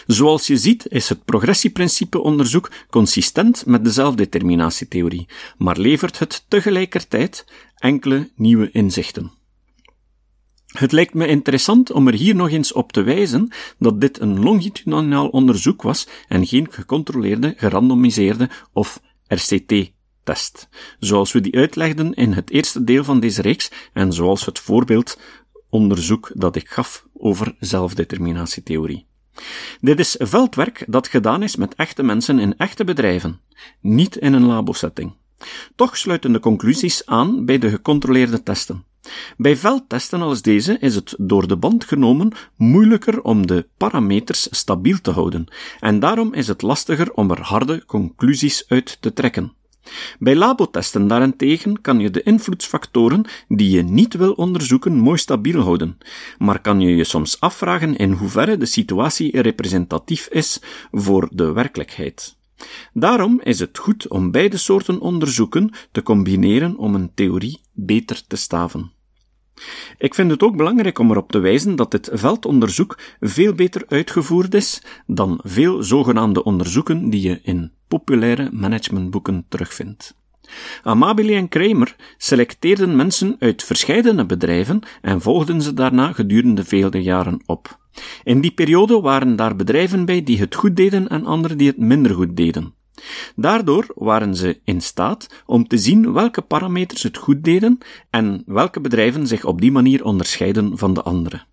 Zoals 0.08 0.48
je 0.48 0.58
ziet 0.58 0.88
is 0.88 1.10
het 1.10 1.26
progressieprincipe-onderzoek 1.26 2.72
consistent 2.90 3.66
met 3.66 3.84
de 3.84 3.92
zelfdeterminatietheorie, 3.92 5.28
maar 5.58 5.78
levert 5.78 6.20
het 6.20 6.46
tegelijkertijd 6.48 7.46
enkele 7.76 8.30
nieuwe 8.36 8.72
inzichten. 8.72 9.32
Het 10.68 10.92
lijkt 10.92 11.14
me 11.14 11.28
interessant 11.28 11.92
om 11.92 12.08
er 12.08 12.14
hier 12.14 12.36
nog 12.36 12.50
eens 12.50 12.74
op 12.74 12.92
te 12.92 13.02
wijzen 13.02 13.52
dat 13.80 14.02
dit 14.02 14.20
een 14.20 14.40
longitudinaal 14.40 15.28
onderzoek 15.28 15.82
was 15.82 16.08
en 16.28 16.48
geen 16.48 16.68
gecontroleerde, 16.70 17.54
gerandomiseerde 17.58 18.50
of 18.74 19.02
RCT-test, 19.28 20.70
zoals 21.00 21.32
we 21.32 21.42
die 21.42 21.56
uitlegden 21.56 22.14
in 22.14 22.34
het 22.34 22.50
eerste 22.50 22.84
deel 22.84 23.04
van 23.04 23.20
deze 23.20 23.42
reeks 23.42 23.72
en 23.94 24.14
zoals 24.14 24.46
het 24.46 24.60
voorbeeldonderzoek 24.60 26.32
dat 26.34 26.56
ik 26.56 26.70
gaf 26.70 27.08
over 27.14 27.56
zelfdeterminatietheorie. 27.60 29.07
Dit 29.82 30.00
is 30.00 30.16
veldwerk 30.20 30.86
dat 30.88 31.08
gedaan 31.08 31.44
is 31.44 31.56
met 31.56 31.76
echte 31.76 32.04
mensen 32.04 32.40
in 32.40 32.58
echte 32.58 32.84
bedrijven, 32.84 33.40
niet 33.82 34.16
in 34.16 34.34
een 34.34 34.46
labosetting. 34.46 35.14
Toch 35.76 35.98
sluiten 35.98 36.32
de 36.32 36.40
conclusies 36.40 37.06
aan 37.06 37.46
bij 37.46 37.58
de 37.58 37.70
gecontroleerde 37.70 38.44
testen. 38.44 38.86
Bij 39.38 39.58
veldtesten 39.58 40.22
als 40.22 40.42
deze 40.42 40.78
is 40.80 40.96
het 40.96 41.16
door 41.18 41.48
de 41.48 41.58
band 41.58 41.84
genomen 41.86 42.32
moeilijker 42.56 43.22
om 43.22 43.48
de 43.48 43.68
parameters 43.78 44.48
stabiel 44.52 45.02
te 45.02 45.12
houden, 45.12 45.48
en 45.80 46.00
daarom 46.00 46.34
is 46.34 46.48
het 46.48 46.62
lastiger 46.62 47.14
om 47.14 47.32
er 47.32 47.42
harde 47.42 47.86
conclusies 47.86 48.66
uit 48.68 48.98
te 49.02 49.14
trekken. 49.14 49.56
Bij 50.20 50.36
labotesten 50.36 51.08
daarentegen 51.08 51.82
kan 51.82 52.00
je 52.00 52.10
de 52.10 52.24
invloedsfactoren 52.24 53.26
die 53.48 53.70
je 53.70 53.84
niet 53.84 54.14
wil 54.14 54.32
onderzoeken 54.32 54.96
mooi 54.98 55.18
stabiel 55.18 55.62
houden, 55.62 55.98
maar 56.38 56.62
kan 56.62 56.80
je 56.80 56.96
je 56.96 57.04
soms 57.04 57.40
afvragen 57.40 57.96
in 57.96 58.12
hoeverre 58.12 58.58
de 58.58 58.66
situatie 58.66 59.42
representatief 59.42 60.28
is 60.28 60.62
voor 60.92 61.30
de 61.32 61.52
werkelijkheid. 61.52 62.36
Daarom 62.94 63.42
is 63.44 63.60
het 63.60 63.78
goed 63.78 64.08
om 64.08 64.32
beide 64.32 64.58
soorten 64.58 65.00
onderzoeken 65.00 65.72
te 65.92 66.04
combineren 66.04 66.78
om 66.78 66.96
een 66.96 67.12
theorie 67.14 67.60
beter 67.74 68.28
te 68.28 68.36
staven. 68.36 68.92
Ik 69.98 70.16
vind 70.16 70.32
het 70.32 70.44
ook 70.44 70.56
belangrijk 70.56 71.00
om 71.00 71.12
erop 71.12 71.32
te 71.32 71.40
wijzen 71.40 71.76
dat 71.76 71.92
dit 71.92 72.10
veldonderzoek 72.14 72.98
veel 73.20 73.54
beter 73.54 73.84
uitgevoerd 73.88 74.54
is 74.54 74.82
dan 75.06 75.40
veel 75.44 75.84
zogenaamde 75.84 76.44
onderzoeken 76.44 77.10
die 77.10 77.22
je 77.22 77.40
in 77.44 77.72
populaire 77.88 78.50
managementboeken 78.52 79.46
terugvindt. 79.50 80.16
Amabile 80.84 81.34
en 81.34 81.48
Kramer 81.48 81.96
selecteerden 82.18 82.96
mensen 82.96 83.36
uit 83.40 83.64
verschillende 83.64 84.26
bedrijven 84.26 84.80
en 85.02 85.22
volgden 85.22 85.62
ze 85.62 85.74
daarna 85.74 86.14
gedurende 86.14 86.64
vele 86.64 87.02
jaren 87.02 87.42
op. 87.46 87.78
In 88.24 88.42
die 88.42 88.52
periode 88.52 89.00
waren 89.00 89.36
daar 89.36 89.56
bedrijven 89.56 90.06
bij 90.06 90.24
die 90.24 90.40
het 90.40 90.56
goed 90.56 90.76
deden 90.76 91.08
en 91.08 91.26
anderen 91.26 91.58
die 91.58 91.68
het 91.68 91.78
minder 91.78 92.14
goed 92.14 92.38
deden. 92.38 92.74
Daardoor 93.36 93.86
waren 93.96 94.36
ze 94.36 94.60
in 94.64 94.82
staat 94.82 95.44
om 95.46 95.68
te 95.68 95.78
zien 95.78 96.14
welke 96.14 96.42
parameters 96.42 97.04
het 97.04 97.18
goed 97.18 97.44
deden 97.44 97.78
en 98.10 98.44
welke 98.46 98.82
bedrijven 98.82 99.28
zich 99.28 99.46
op 99.46 99.62
die 99.62 99.72
manier 99.72 100.04
onderscheiden 100.04 100.78
van 100.78 100.94
de 100.94 101.02
andere. 101.02 101.46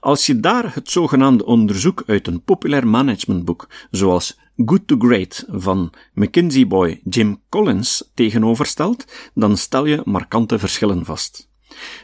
Als 0.00 0.26
je 0.26 0.40
daar 0.40 0.74
het 0.74 0.90
zogenaamde 0.90 1.44
onderzoek 1.44 2.02
uit 2.06 2.26
een 2.26 2.42
populair 2.42 2.86
managementboek, 2.86 3.68
zoals 3.90 4.38
Good 4.56 4.86
to 4.86 4.96
Great 4.98 5.44
van 5.48 5.92
McKinsey 6.14 6.66
Boy 6.66 7.00
Jim 7.04 7.40
Collins 7.48 8.10
tegenover 8.14 8.66
stelt, 8.66 9.04
dan 9.34 9.56
stel 9.56 9.86
je 9.86 10.02
markante 10.04 10.58
verschillen 10.58 11.04
vast. 11.04 11.48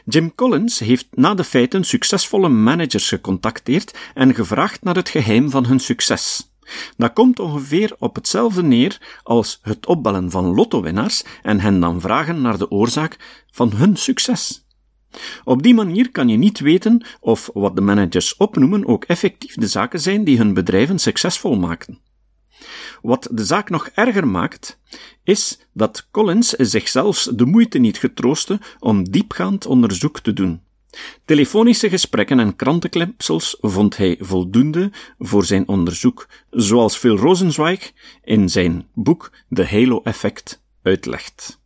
Jim 0.05 0.35
Collins 0.35 0.79
heeft 0.79 1.07
na 1.11 1.33
de 1.33 1.43
feiten 1.43 1.83
succesvolle 1.83 2.49
managers 2.49 3.09
gecontacteerd 3.09 3.97
en 4.13 4.35
gevraagd 4.35 4.83
naar 4.83 4.95
het 4.95 5.09
geheim 5.09 5.49
van 5.49 5.65
hun 5.65 5.79
succes. 5.79 6.51
Dat 6.97 7.13
komt 7.13 7.39
ongeveer 7.39 7.95
op 7.99 8.15
hetzelfde 8.15 8.63
neer 8.63 9.19
als 9.23 9.59
het 9.61 9.85
opbellen 9.85 10.31
van 10.31 10.45
lottowinnaars 10.45 11.23
en 11.41 11.59
hen 11.59 11.79
dan 11.79 12.01
vragen 12.01 12.41
naar 12.41 12.57
de 12.57 12.71
oorzaak 12.71 13.43
van 13.51 13.71
hun 13.71 13.95
succes. 13.95 14.65
Op 15.43 15.63
die 15.63 15.73
manier 15.73 16.11
kan 16.11 16.27
je 16.29 16.37
niet 16.37 16.59
weten 16.59 17.05
of 17.19 17.49
wat 17.53 17.75
de 17.75 17.81
managers 17.81 18.37
opnoemen 18.37 18.87
ook 18.87 19.03
effectief 19.03 19.53
de 19.53 19.67
zaken 19.67 19.99
zijn 19.99 20.23
die 20.23 20.37
hun 20.37 20.53
bedrijven 20.53 20.99
succesvol 20.99 21.57
maken. 21.57 21.99
Wat 23.01 23.27
de 23.31 23.45
zaak 23.45 23.69
nog 23.69 23.87
erger 23.87 24.27
maakt, 24.27 24.79
is 25.23 25.59
dat 25.73 26.07
Collins 26.11 26.49
zichzelf 26.49 27.27
de 27.33 27.45
moeite 27.45 27.77
niet 27.77 27.97
getroostte 27.97 28.59
om 28.79 29.09
diepgaand 29.09 29.65
onderzoek 29.65 30.19
te 30.19 30.33
doen. 30.33 30.61
Telefonische 31.25 31.89
gesprekken 31.89 32.39
en 32.39 32.55
krantenklepsels 32.55 33.57
vond 33.59 33.97
hij 33.97 34.17
voldoende 34.19 34.91
voor 35.19 35.45
zijn 35.45 35.67
onderzoek, 35.67 36.29
zoals 36.49 36.97
Phil 36.97 37.17
Rosenzweig 37.17 37.91
in 38.23 38.49
zijn 38.49 38.87
boek 38.93 39.31
The 39.49 39.65
Halo 39.65 40.01
Effect 40.03 40.63
uitlegt. 40.83 41.59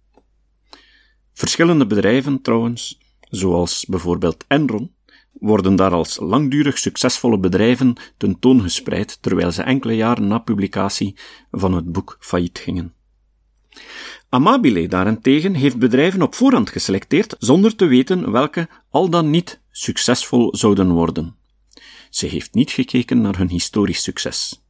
Verschillende 1.33 1.87
bedrijven 1.87 2.41
trouwens, 2.41 2.99
zoals 3.19 3.85
bijvoorbeeld 3.85 4.45
Enron, 4.47 4.95
worden 5.31 5.75
daar 5.75 5.91
als 5.91 6.19
langdurig 6.19 6.77
succesvolle 6.77 7.39
bedrijven 7.39 7.95
tentoongespreid, 8.17 9.21
terwijl 9.21 9.51
ze 9.51 9.61
enkele 9.61 9.95
jaren 9.95 10.27
na 10.27 10.39
publicatie 10.39 11.15
van 11.51 11.73
het 11.73 11.91
boek 11.91 12.17
failliet 12.19 12.59
gingen. 12.59 12.93
Amabile 14.33 14.87
daarentegen 14.87 15.53
heeft 15.53 15.77
bedrijven 15.77 16.21
op 16.21 16.35
voorhand 16.35 16.69
geselecteerd 16.69 17.35
zonder 17.39 17.75
te 17.75 17.85
weten 17.85 18.31
welke 18.31 18.67
al 18.89 19.09
dan 19.09 19.29
niet 19.29 19.59
succesvol 19.71 20.55
zouden 20.55 20.91
worden. 20.91 21.35
Ze 22.09 22.25
heeft 22.25 22.53
niet 22.53 22.71
gekeken 22.71 23.21
naar 23.21 23.37
hun 23.37 23.49
historisch 23.49 24.03
succes. 24.03 24.63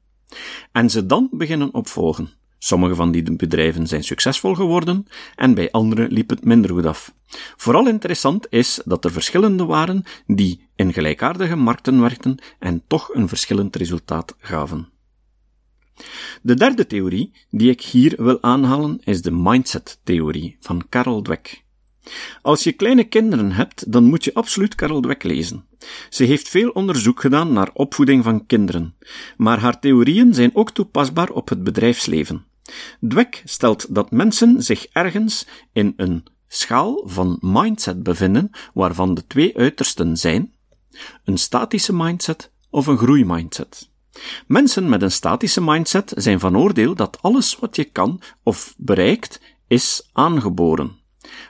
En 0.71 0.89
ze 0.89 1.05
dan 1.05 1.29
beginnen 1.31 1.73
opvolgen. 1.73 2.29
Sommige 2.57 2.95
van 2.95 3.11
die 3.11 3.35
bedrijven 3.35 3.87
zijn 3.87 4.03
succesvol 4.03 4.53
geworden 4.53 5.07
en 5.35 5.53
bij 5.53 5.71
andere 5.71 6.07
liep 6.09 6.29
het 6.29 6.45
minder 6.45 6.71
goed 6.71 6.85
af. 6.85 7.13
Vooral 7.57 7.87
interessant 7.87 8.47
is 8.49 8.81
dat 8.85 9.05
er 9.05 9.11
verschillende 9.11 9.65
waren 9.65 10.03
die 10.27 10.67
in 10.75 10.93
gelijkaardige 10.93 11.55
markten 11.55 12.01
werkten 12.01 12.37
en 12.59 12.83
toch 12.87 13.13
een 13.13 13.27
verschillend 13.27 13.75
resultaat 13.75 14.35
gaven. 14.39 14.89
De 16.41 16.53
derde 16.53 16.87
theorie 16.87 17.31
die 17.49 17.69
ik 17.69 17.81
hier 17.81 18.13
wil 18.17 18.43
aanhalen 18.43 18.99
is 19.03 19.21
de 19.21 19.31
mindset-theorie 19.31 20.57
van 20.59 20.89
Carol 20.89 21.21
Dweck. 21.21 21.63
Als 22.41 22.63
je 22.63 22.71
kleine 22.71 23.03
kinderen 23.03 23.51
hebt, 23.51 23.91
dan 23.91 24.03
moet 24.03 24.23
je 24.23 24.33
absoluut 24.33 24.75
Carol 24.75 25.01
Dweck 25.01 25.23
lezen. 25.23 25.65
Ze 26.09 26.23
heeft 26.23 26.49
veel 26.49 26.69
onderzoek 26.69 27.21
gedaan 27.21 27.53
naar 27.53 27.69
opvoeding 27.73 28.23
van 28.23 28.45
kinderen, 28.45 28.95
maar 29.37 29.59
haar 29.59 29.79
theorieën 29.79 30.33
zijn 30.33 30.55
ook 30.55 30.71
toepasbaar 30.71 31.29
op 31.29 31.49
het 31.49 31.63
bedrijfsleven. 31.63 32.45
Dweck 33.07 33.41
stelt 33.45 33.95
dat 33.95 34.11
mensen 34.11 34.63
zich 34.63 34.85
ergens 34.85 35.47
in 35.73 35.93
een 35.95 36.23
schaal 36.47 37.03
van 37.05 37.37
mindset 37.41 38.03
bevinden, 38.03 38.49
waarvan 38.73 39.13
de 39.13 39.27
twee 39.27 39.57
uitersten 39.57 40.17
zijn 40.17 40.53
een 41.25 41.37
statische 41.37 41.93
mindset 41.93 42.51
of 42.69 42.87
een 42.87 42.97
groeimindset. 42.97 43.90
Mensen 44.47 44.89
met 44.89 45.01
een 45.01 45.11
statische 45.11 45.61
mindset 45.61 46.13
zijn 46.15 46.39
van 46.39 46.57
oordeel 46.57 46.95
dat 46.95 47.17
alles 47.21 47.57
wat 47.59 47.75
je 47.75 47.83
kan 47.83 48.21
of 48.43 48.73
bereikt 48.77 49.41
is 49.67 50.09
aangeboren. 50.13 50.99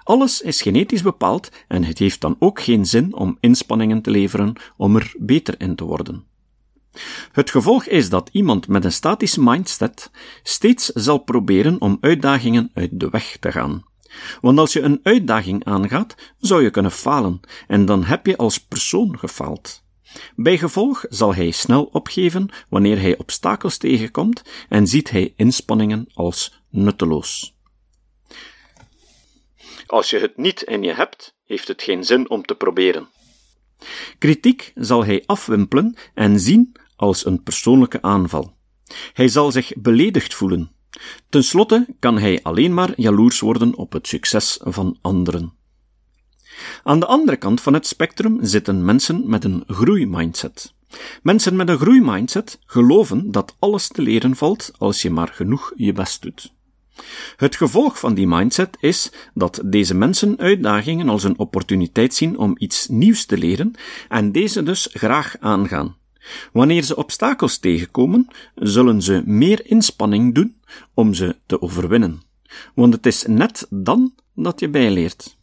Alles 0.04 0.42
is 0.42 0.62
genetisch 0.62 1.02
bepaald 1.02 1.50
en 1.68 1.84
het 1.84 1.98
heeft 1.98 2.22
dan 2.22 2.36
ook 2.40 2.62
geen 2.62 2.86
zin 2.86 3.16
om 3.16 3.38
inspanningen 3.40 4.02
te 4.02 4.12
leveren 4.12 4.54
om 4.78 4.96
er 4.96 5.14
beter 5.18 5.56
in 5.58 5.76
te 5.76 5.84
worden. 5.84 6.26
Het 7.32 7.50
gevolg 7.50 7.86
is 7.86 8.10
dat 8.10 8.30
iemand 8.32 8.68
met 8.68 8.86
een 8.86 8.92
statische 8.92 9.42
mindset 9.44 10.12
steeds 10.44 10.86
zal 10.86 11.18
proberen 11.18 11.82
om 11.82 11.98
uitdagingen 12.02 12.72
uit 12.74 13.00
de 13.00 13.10
weg 13.10 13.38
te 13.40 13.52
gaan. 13.52 13.84
Want 14.42 14.60
als 14.60 14.74
je 14.74 14.82
een 14.82 15.00
uitdaging 15.04 15.66
aangaat, 15.66 16.16
zou 16.40 16.64
je 16.64 16.70
kunnen 16.70 16.92
falen, 16.92 17.40
en 17.68 17.86
dan 17.86 18.04
heb 18.04 18.26
je 18.26 18.38
als 18.38 18.60
persoon 18.60 19.20
gefaald. 19.20 19.84
Bijgevolg 20.36 21.06
zal 21.10 21.36
hij 21.36 21.52
snel 21.52 21.84
opgeven 21.84 22.50
wanneer 22.70 23.00
hij 23.00 23.18
obstakels 23.18 23.78
tegenkomt 23.78 24.42
en 24.70 24.88
ziet 24.88 25.10
hij 25.10 25.34
inspanningen 25.36 26.08
als 26.14 26.62
nutteloos. 26.70 27.56
Als 29.86 30.10
je 30.10 30.20
het 30.20 30.38
niet 30.38 30.62
in 30.62 30.84
je 30.84 30.94
hebt, 30.94 31.36
heeft 31.46 31.68
het 31.68 31.84
geen 31.84 32.04
zin 32.04 32.30
om 32.30 32.46
te 32.46 32.56
proberen. 32.56 33.08
Kritiek 34.18 34.72
zal 34.76 35.06
hij 35.06 35.24
afwimpelen 35.26 35.96
en 36.14 36.40
zien 36.40 36.72
als 36.96 37.26
een 37.26 37.44
persoonlijke 37.44 38.02
aanval. 38.02 38.56
Hij 39.14 39.28
zal 39.28 39.52
zich 39.52 39.74
beledigd 39.76 40.34
voelen. 40.34 40.72
Ten 41.30 41.44
slotte 41.44 41.88
kan 42.00 42.18
hij 42.18 42.40
alleen 42.44 42.74
maar 42.74 42.94
jaloers 42.96 43.40
worden 43.40 43.76
op 43.76 43.92
het 43.94 44.08
succes 44.08 44.60
van 44.62 44.98
anderen. 45.02 45.60
Aan 46.84 47.00
de 47.00 47.06
andere 47.06 47.38
kant 47.38 47.62
van 47.62 47.74
het 47.74 47.88
spectrum 47.88 48.38
zitten 48.42 48.86
mensen 48.86 49.30
met 49.30 49.44
een 49.44 49.64
groeimindset. 49.68 50.74
Mensen 51.24 51.56
met 51.56 51.70
een 51.70 51.78
groeimindset 51.78 52.60
geloven 52.66 53.32
dat 53.32 53.56
alles 53.60 53.88
te 53.88 54.02
leren 54.02 54.36
valt 54.36 54.72
als 54.78 55.02
je 55.02 55.10
maar 55.10 55.28
genoeg 55.34 55.72
je 55.76 55.94
best 55.94 56.22
doet. 56.22 56.54
Het 57.36 57.56
gevolg 57.56 58.00
van 58.00 58.14
die 58.14 58.28
mindset 58.28 58.78
is 58.80 59.12
dat 59.34 59.62
deze 59.66 59.94
mensen 59.94 60.40
uitdagingen 60.40 61.10
als 61.10 61.24
een 61.24 61.40
opportuniteit 61.40 62.14
zien 62.14 62.38
om 62.38 62.56
iets 62.58 62.88
nieuws 62.88 63.26
te 63.26 63.38
leren 63.38 63.74
en 64.10 64.32
deze 64.32 64.64
dus 64.64 64.90
graag 64.92 65.36
aangaan. 65.40 65.96
Wanneer 66.54 66.84
ze 66.84 66.96
obstakels 66.96 67.58
tegenkomen, 67.58 68.28
zullen 68.56 69.02
ze 69.02 69.22
meer 69.26 69.66
inspanning 69.66 70.36
doen 70.36 70.56
om 70.94 71.14
ze 71.14 71.36
te 71.46 71.62
overwinnen. 71.62 72.22
Want 72.76 72.94
het 72.94 73.06
is 73.06 73.26
net 73.28 73.68
dan 73.70 74.14
dat 74.36 74.60
je 74.60 74.70
bijleert. 74.70 75.40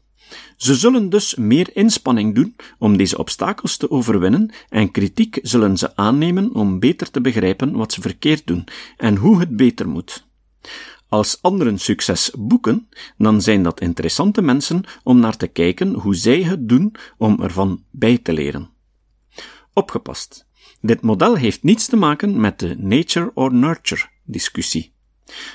Ze 0.56 0.74
zullen 0.74 1.08
dus 1.08 1.34
meer 1.34 1.76
inspanning 1.76 2.34
doen 2.34 2.56
om 2.78 2.96
deze 2.96 3.18
obstakels 3.18 3.76
te 3.76 3.90
overwinnen 3.90 4.50
en 4.68 4.90
kritiek 4.90 5.38
zullen 5.42 5.76
ze 5.76 5.96
aannemen 5.96 6.54
om 6.54 6.78
beter 6.78 7.10
te 7.10 7.20
begrijpen 7.20 7.72
wat 7.72 7.92
ze 7.92 8.00
verkeerd 8.00 8.46
doen 8.46 8.64
en 8.96 9.16
hoe 9.16 9.38
het 9.38 9.56
beter 9.56 9.88
moet. 9.88 10.26
Als 11.08 11.38
anderen 11.42 11.78
succes 11.78 12.30
boeken, 12.38 12.88
dan 13.16 13.42
zijn 13.42 13.62
dat 13.62 13.80
interessante 13.80 14.42
mensen 14.42 14.84
om 15.02 15.20
naar 15.20 15.36
te 15.36 15.46
kijken 15.46 15.94
hoe 15.94 16.14
zij 16.14 16.42
het 16.42 16.68
doen 16.68 16.94
om 17.18 17.42
ervan 17.42 17.84
bij 17.90 18.18
te 18.18 18.32
leren. 18.32 18.70
Opgepast. 19.72 20.46
Dit 20.80 21.00
model 21.00 21.34
heeft 21.34 21.62
niets 21.62 21.86
te 21.86 21.96
maken 21.96 22.40
met 22.40 22.58
de 22.58 22.76
nature 22.78 23.30
or 23.34 23.54
nurture 23.54 24.08
discussie. 24.24 24.92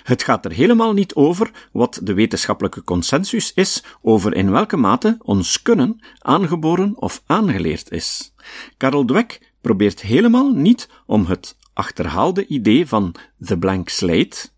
Het 0.04 0.24
gaat 0.24 0.46
er 0.46 0.52
helemaal 0.52 0.94
niet 0.94 1.14
over 1.14 1.52
wat 1.72 2.00
de 2.04 2.14
wetenschappelijke 2.14 2.84
consensus 2.84 3.54
is 3.54 3.84
over 4.02 4.34
in 4.34 4.52
welke 4.52 4.78
mate 4.78 5.18
ons 5.22 5.62
kunnen 5.62 6.00
aangeboren 6.20 6.94
of 6.98 7.24
aangeleerd 7.26 7.92
is. 7.92 8.34
Karel 8.78 9.06
Dweck 9.06 9.54
probeert 9.62 10.02
helemaal 10.02 10.52
niet 10.52 10.90
om 11.06 11.26
het 11.26 11.58
achterhaalde 11.74 12.48
idee 12.48 12.88
van 12.88 13.16
the 13.46 13.58
blank 13.58 13.90
slate, 13.90 14.50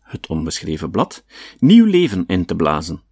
het 0.00 0.26
onbeschreven 0.26 0.90
blad, 0.90 1.24
nieuw 1.58 1.84
leven 1.84 2.24
in 2.26 2.44
te 2.44 2.56
blazen. 2.56 3.04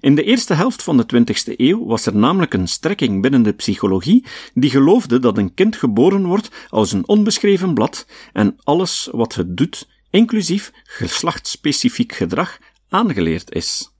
In 0.00 0.14
de 0.14 0.22
eerste 0.22 0.54
helft 0.54 0.82
van 0.82 0.96
de 0.96 1.06
20e 1.14 1.56
eeuw 1.56 1.86
was 1.86 2.06
er 2.06 2.16
namelijk 2.16 2.54
een 2.54 2.68
strekking 2.68 3.22
binnen 3.22 3.42
de 3.42 3.52
psychologie 3.52 4.24
die 4.54 4.70
geloofde 4.70 5.18
dat 5.18 5.38
een 5.38 5.54
kind 5.54 5.76
geboren 5.76 6.26
wordt 6.26 6.50
als 6.68 6.92
een 6.92 7.08
onbeschreven 7.08 7.74
blad 7.74 8.06
en 8.32 8.56
alles 8.62 9.08
wat 9.12 9.34
het 9.34 9.56
doet, 9.56 9.88
inclusief 10.12 10.72
geslachtsspecifiek 10.84 12.12
gedrag, 12.12 12.58
aangeleerd 12.88 13.54
is. 13.54 13.90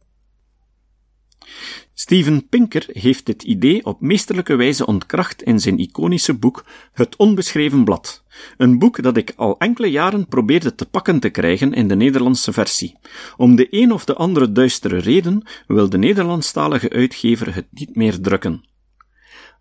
Steven 1.94 2.48
Pinker 2.48 2.84
heeft 2.92 3.26
dit 3.26 3.42
idee 3.42 3.84
op 3.84 4.00
meesterlijke 4.00 4.54
wijze 4.54 4.86
ontkracht 4.86 5.42
in 5.42 5.60
zijn 5.60 5.78
iconische 5.78 6.34
boek 6.34 6.64
Het 6.92 7.16
Onbeschreven 7.16 7.84
Blad, 7.84 8.24
een 8.56 8.78
boek 8.78 9.02
dat 9.02 9.16
ik 9.16 9.32
al 9.36 9.58
enkele 9.58 9.90
jaren 9.90 10.26
probeerde 10.26 10.74
te 10.74 10.86
pakken 10.86 11.20
te 11.20 11.28
krijgen 11.28 11.72
in 11.72 11.88
de 11.88 11.96
Nederlandse 11.96 12.52
versie. 12.52 12.98
Om 13.36 13.56
de 13.56 13.66
een 13.70 13.92
of 13.92 14.04
de 14.04 14.14
andere 14.14 14.52
duistere 14.52 14.98
reden 14.98 15.42
wil 15.66 15.88
de 15.88 15.98
Nederlandstalige 15.98 16.90
uitgever 16.90 17.54
het 17.54 17.66
niet 17.70 17.96
meer 17.96 18.20
drukken. 18.20 18.64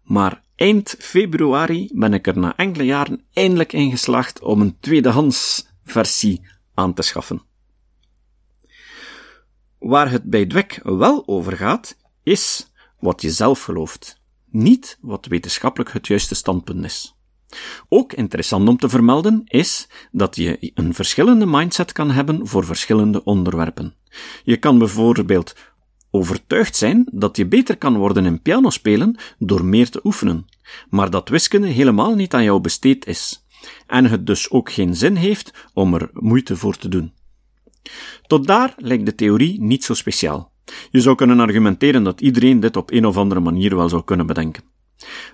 Maar 0.03 0.43
eind 0.55 0.95
februari 0.99 1.89
ben 1.93 2.13
ik 2.13 2.27
er 2.27 2.37
na 2.37 2.55
enkele 2.55 2.85
jaren 2.85 3.23
eindelijk 3.33 3.73
in 3.73 3.91
geslaagd 3.91 4.41
om 4.41 4.61
een 4.61 4.77
tweedehands 4.79 5.69
versie 5.91 6.41
aan 6.73 6.93
te 6.93 7.01
schaffen. 7.01 7.41
Waar 9.79 10.11
het 10.11 10.23
bij 10.23 10.45
Dweck 10.45 10.79
wel 10.83 11.27
over 11.27 11.57
gaat, 11.57 11.97
is 12.23 12.71
wat 12.99 13.21
je 13.21 13.31
zelf 13.31 13.63
gelooft, 13.63 14.21
niet 14.49 14.97
wat 15.01 15.25
wetenschappelijk 15.25 15.93
het 15.93 16.07
juiste 16.07 16.35
standpunt 16.35 16.85
is. 16.85 17.15
Ook 17.89 18.13
interessant 18.13 18.67
om 18.67 18.77
te 18.77 18.89
vermelden 18.89 19.41
is 19.45 19.87
dat 20.11 20.35
je 20.35 20.71
een 20.73 20.93
verschillende 20.93 21.45
mindset 21.45 21.91
kan 21.91 22.11
hebben 22.11 22.47
voor 22.47 22.65
verschillende 22.65 23.23
onderwerpen. 23.23 23.95
Je 24.43 24.57
kan 24.57 24.77
bijvoorbeeld 24.77 25.55
overtuigd 26.11 26.75
zijn 26.75 27.07
dat 27.11 27.37
je 27.37 27.47
beter 27.47 27.77
kan 27.77 27.97
worden 27.97 28.25
in 28.25 28.41
pianospelen 28.41 29.19
door 29.39 29.65
meer 29.65 29.89
te 29.89 29.99
oefenen, 30.03 30.45
maar 30.89 31.09
dat 31.09 31.29
wiskunde 31.29 31.67
helemaal 31.67 32.15
niet 32.15 32.33
aan 32.33 32.43
jou 32.43 32.61
besteed 32.61 33.05
is, 33.05 33.40
en 33.87 34.05
het 34.05 34.25
dus 34.25 34.49
ook 34.49 34.71
geen 34.71 34.95
zin 34.95 35.15
heeft 35.15 35.69
om 35.73 35.93
er 35.93 36.09
moeite 36.13 36.55
voor 36.55 36.77
te 36.77 36.89
doen. 36.89 37.13
Tot 38.27 38.47
daar 38.47 38.73
lijkt 38.77 39.05
de 39.05 39.15
theorie 39.15 39.61
niet 39.61 39.83
zo 39.83 39.93
speciaal. 39.93 40.51
Je 40.91 41.01
zou 41.01 41.15
kunnen 41.15 41.39
argumenteren 41.39 42.03
dat 42.03 42.21
iedereen 42.21 42.59
dit 42.59 42.75
op 42.75 42.91
een 42.91 43.05
of 43.05 43.17
andere 43.17 43.41
manier 43.41 43.75
wel 43.75 43.89
zou 43.89 44.03
kunnen 44.03 44.25
bedenken. 44.25 44.63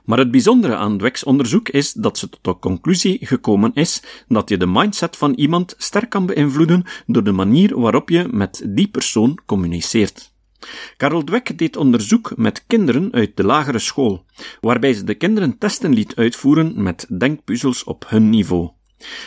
Maar 0.05 0.17
het 0.17 0.31
bijzondere 0.31 0.75
aan 0.75 0.97
Dweck's 0.97 1.23
onderzoek 1.23 1.69
is 1.69 1.93
dat 1.93 2.17
ze 2.17 2.29
tot 2.29 2.43
de 2.43 2.59
conclusie 2.59 3.25
gekomen 3.25 3.71
is 3.73 4.03
dat 4.27 4.49
je 4.49 4.57
de 4.57 4.67
mindset 4.67 5.15
van 5.15 5.33
iemand 5.33 5.75
sterk 5.77 6.09
kan 6.09 6.25
beïnvloeden 6.25 6.83
door 7.05 7.23
de 7.23 7.31
manier 7.31 7.79
waarop 7.79 8.09
je 8.09 8.27
met 8.31 8.65
die 8.69 8.87
persoon 8.87 9.39
communiceert. 9.45 10.35
Karel 10.97 11.23
Dweck 11.23 11.57
deed 11.57 11.75
onderzoek 11.75 12.37
met 12.37 12.63
kinderen 12.67 13.13
uit 13.13 13.37
de 13.37 13.43
lagere 13.43 13.79
school, 13.79 14.25
waarbij 14.61 14.93
ze 14.93 15.03
de 15.03 15.15
kinderen 15.15 15.57
testen 15.57 15.93
liet 15.93 16.15
uitvoeren 16.15 16.83
met 16.83 17.05
denkpuzzels 17.17 17.83
op 17.83 18.05
hun 18.07 18.29
niveau. 18.29 18.71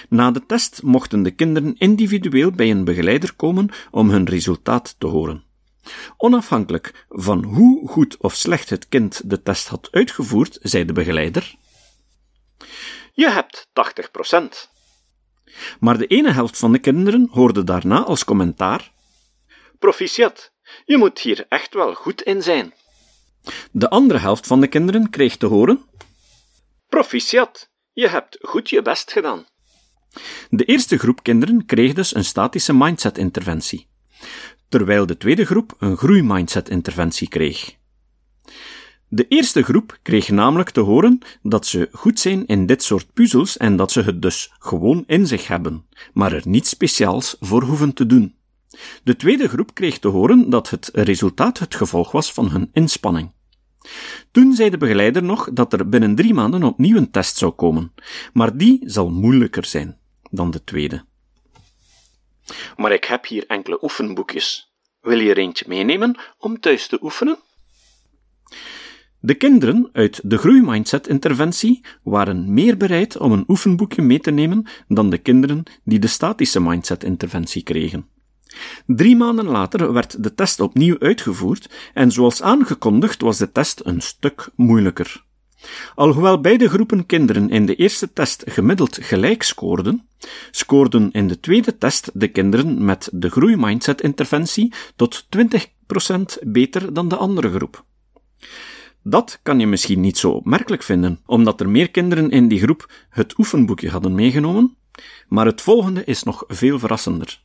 Na 0.08 0.30
de 0.30 0.46
test 0.46 0.82
mochten 0.82 1.22
de 1.22 1.30
kinderen 1.30 1.74
individueel 1.78 2.50
bij 2.50 2.70
een 2.70 2.84
begeleider 2.84 3.34
komen 3.34 3.68
om 3.90 4.10
hun 4.10 4.28
resultaat 4.28 4.94
te 4.98 5.06
horen. 5.06 5.44
Onafhankelijk 6.16 7.06
van 7.08 7.44
hoe 7.44 7.88
goed 7.88 8.16
of 8.16 8.34
slecht 8.34 8.70
het 8.70 8.88
kind 8.88 9.30
de 9.30 9.42
test 9.42 9.68
had 9.68 9.88
uitgevoerd, 9.90 10.58
zei 10.62 10.84
de 10.84 10.92
begeleider: 10.92 11.54
Je 13.12 13.30
hebt 13.30 13.68
80%. 13.68 14.78
Maar 15.80 15.98
de 15.98 16.06
ene 16.06 16.32
helft 16.32 16.58
van 16.58 16.72
de 16.72 16.78
kinderen 16.78 17.28
hoorde 17.30 17.64
daarna 17.64 18.04
als 18.04 18.24
commentaar: 18.24 18.92
Proficiat, 19.78 20.52
je 20.84 20.96
moet 20.96 21.18
hier 21.18 21.46
echt 21.48 21.74
wel 21.74 21.94
goed 21.94 22.22
in 22.22 22.42
zijn. 22.42 22.74
De 23.72 23.90
andere 23.90 24.18
helft 24.18 24.46
van 24.46 24.60
de 24.60 24.66
kinderen 24.66 25.10
kreeg 25.10 25.36
te 25.36 25.46
horen: 25.46 25.84
Proficiat, 26.88 27.70
je 27.92 28.08
hebt 28.08 28.38
goed 28.40 28.70
je 28.70 28.82
best 28.82 29.12
gedaan. 29.12 29.46
De 30.50 30.64
eerste 30.64 30.98
groep 30.98 31.22
kinderen 31.22 31.66
kreeg 31.66 31.92
dus 31.92 32.14
een 32.14 32.24
statische 32.24 32.74
mindset-interventie, 32.74 33.86
terwijl 34.68 35.06
de 35.06 35.16
tweede 35.16 35.44
groep 35.44 35.74
een 35.78 35.96
groeimindset-interventie 35.96 37.28
kreeg. 37.28 37.78
De 39.12 39.26
eerste 39.28 39.62
groep 39.62 39.98
kreeg 40.02 40.28
namelijk 40.28 40.70
te 40.70 40.80
horen 40.80 41.18
dat 41.42 41.66
ze 41.66 41.88
goed 41.92 42.20
zijn 42.20 42.46
in 42.46 42.66
dit 42.66 42.82
soort 42.82 43.12
puzzels 43.12 43.56
en 43.56 43.76
dat 43.76 43.92
ze 43.92 44.02
het 44.02 44.22
dus 44.22 44.52
gewoon 44.58 45.04
in 45.06 45.26
zich 45.26 45.46
hebben, 45.46 45.86
maar 46.12 46.32
er 46.32 46.42
niets 46.44 46.70
speciaals 46.70 47.36
voor 47.40 47.62
hoeven 47.62 47.92
te 47.92 48.06
doen. 48.06 48.34
De 49.02 49.16
tweede 49.16 49.48
groep 49.48 49.74
kreeg 49.74 49.98
te 49.98 50.08
horen 50.08 50.50
dat 50.50 50.70
het 50.70 50.90
resultaat 50.92 51.58
het 51.58 51.74
gevolg 51.74 52.12
was 52.12 52.32
van 52.32 52.50
hun 52.50 52.70
inspanning. 52.72 53.32
Toen 54.30 54.54
zei 54.54 54.70
de 54.70 54.76
begeleider 54.76 55.22
nog 55.22 55.48
dat 55.52 55.72
er 55.72 55.88
binnen 55.88 56.14
drie 56.14 56.34
maanden 56.34 56.62
opnieuw 56.62 56.96
een 56.96 57.10
test 57.10 57.36
zou 57.36 57.52
komen, 57.52 57.92
maar 58.32 58.56
die 58.56 58.80
zal 58.84 59.10
moeilijker 59.10 59.64
zijn 59.64 59.98
dan 60.30 60.50
de 60.50 60.64
tweede. 60.64 61.04
Maar 62.76 62.92
ik 62.92 63.04
heb 63.04 63.26
hier 63.26 63.46
enkele 63.46 63.78
oefenboekjes. 63.82 64.72
Wil 65.00 65.18
je 65.18 65.30
er 65.30 65.38
eentje 65.38 65.64
meenemen 65.68 66.18
om 66.38 66.60
thuis 66.60 66.86
te 66.86 66.98
oefenen? 67.02 67.38
De 69.20 69.34
kinderen 69.34 69.88
uit 69.92 70.20
de 70.24 70.38
groeimindset-interventie 70.38 71.84
waren 72.02 72.54
meer 72.54 72.76
bereid 72.76 73.16
om 73.16 73.32
een 73.32 73.44
oefenboekje 73.48 74.02
mee 74.02 74.20
te 74.20 74.30
nemen 74.30 74.66
dan 74.88 75.10
de 75.10 75.18
kinderen 75.18 75.62
die 75.84 75.98
de 75.98 76.06
statische 76.06 76.60
mindset-interventie 76.60 77.62
kregen. 77.62 78.08
Drie 78.86 79.16
maanden 79.16 79.46
later 79.46 79.92
werd 79.92 80.22
de 80.22 80.34
test 80.34 80.60
opnieuw 80.60 80.96
uitgevoerd 80.98 81.70
en 81.94 82.12
zoals 82.12 82.42
aangekondigd 82.42 83.20
was 83.20 83.38
de 83.38 83.52
test 83.52 83.80
een 83.84 84.00
stuk 84.00 84.48
moeilijker. 84.54 85.24
Alhoewel 85.94 86.40
beide 86.40 86.68
groepen 86.68 87.06
kinderen 87.06 87.50
in 87.50 87.66
de 87.66 87.74
eerste 87.74 88.12
test 88.12 88.42
gemiddeld 88.46 88.98
gelijk 89.02 89.42
scoorden, 89.42 90.08
scoorden 90.50 91.10
in 91.12 91.28
de 91.28 91.40
tweede 91.40 91.78
test 91.78 92.10
de 92.14 92.28
kinderen 92.28 92.84
met 92.84 93.08
de 93.12 93.30
groeimindset-interventie 93.30 94.72
tot 94.96 95.26
20% 95.36 96.46
beter 96.46 96.92
dan 96.92 97.08
de 97.08 97.16
andere 97.16 97.50
groep. 97.50 97.84
Dat 99.02 99.38
kan 99.42 99.60
je 99.60 99.66
misschien 99.66 100.00
niet 100.00 100.18
zo 100.18 100.30
opmerkelijk 100.30 100.82
vinden, 100.82 101.20
omdat 101.26 101.60
er 101.60 101.68
meer 101.68 101.90
kinderen 101.90 102.30
in 102.30 102.48
die 102.48 102.60
groep 102.60 102.90
het 103.08 103.38
oefenboekje 103.38 103.90
hadden 103.90 104.14
meegenomen, 104.14 104.76
maar 105.28 105.46
het 105.46 105.60
volgende 105.60 106.04
is 106.04 106.22
nog 106.22 106.44
veel 106.46 106.78
verrassender. 106.78 107.40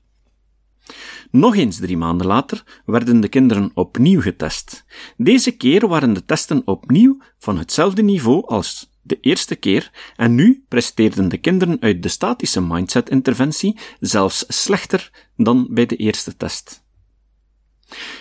Nog 1.32 1.56
eens 1.56 1.78
drie 1.78 1.98
maanden 1.98 2.28
later 2.28 2.82
werden 2.86 3.22
de 3.22 3.28
kinderen 3.28 3.72
opnieuw 3.74 4.22
getest. 4.22 4.86
Deze 5.18 5.52
keer 5.52 5.88
waren 5.88 6.14
de 6.14 6.26
testen 6.26 6.62
opnieuw 6.66 7.18
van 7.40 7.58
hetzelfde 7.58 8.02
niveau 8.02 8.46
als 8.46 8.94
de 9.02 9.18
eerste 9.22 9.56
keer 9.56 9.92
en 10.16 10.36
nu 10.36 10.66
presteerden 10.68 11.30
de 11.30 11.38
kinderen 11.38 11.78
uit 11.80 12.04
de 12.04 12.10
statische 12.10 12.62
mindset-interventie 12.62 13.78
zelfs 14.00 14.46
slechter 14.48 15.12
dan 15.36 15.68
bij 15.70 15.86
de 15.86 15.96
eerste 15.96 16.38
test. 16.38 16.84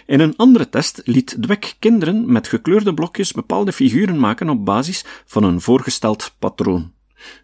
In 0.07 0.21
een 0.21 0.37
andere 0.37 0.69
test 0.69 1.01
liet 1.05 1.37
Dweck 1.41 1.75
kinderen 1.79 2.33
met 2.33 2.49
gekleurde 2.49 2.95
blokjes 2.95 3.33
bepaalde 3.33 3.73
figuren 3.73 4.19
maken 4.19 4.49
op 4.49 4.65
basis 4.65 5.05
van 5.25 5.43
een 5.43 5.61
voorgesteld 5.61 6.35
patroon. 6.39 6.93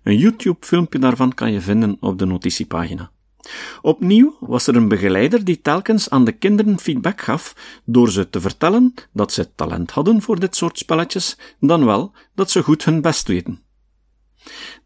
Een 0.03 0.19
YouTube-filmpje 0.19 0.99
daarvan 0.99 1.35
kan 1.35 1.53
je 1.53 1.61
vinden 1.61 1.97
op 2.01 2.19
de 2.19 2.25
notitiepagina. 2.25 3.11
Opnieuw 3.83 4.37
was 4.41 4.67
er 4.67 4.77
een 4.77 4.89
begeleider 4.89 5.45
die 5.45 5.61
telkens 5.61 6.11
aan 6.11 6.25
de 6.25 6.33
kinderen 6.33 6.79
feedback 6.79 7.21
gaf 7.21 7.55
door 7.85 8.11
ze 8.11 8.31
te 8.31 8.41
vertellen 8.41 8.95
dat 9.13 9.33
ze 9.33 9.55
talent 9.55 9.91
hadden 9.91 10.23
voor 10.23 10.41
dit 10.41 10.57
soort 10.57 10.79
spelletjes, 10.79 11.39
dan 11.61 11.85
wel 11.85 12.13
dat 12.35 12.51
ze 12.51 12.63
goed 12.63 12.85
hun 12.85 13.01
best 13.01 13.29
weten. 13.29 13.61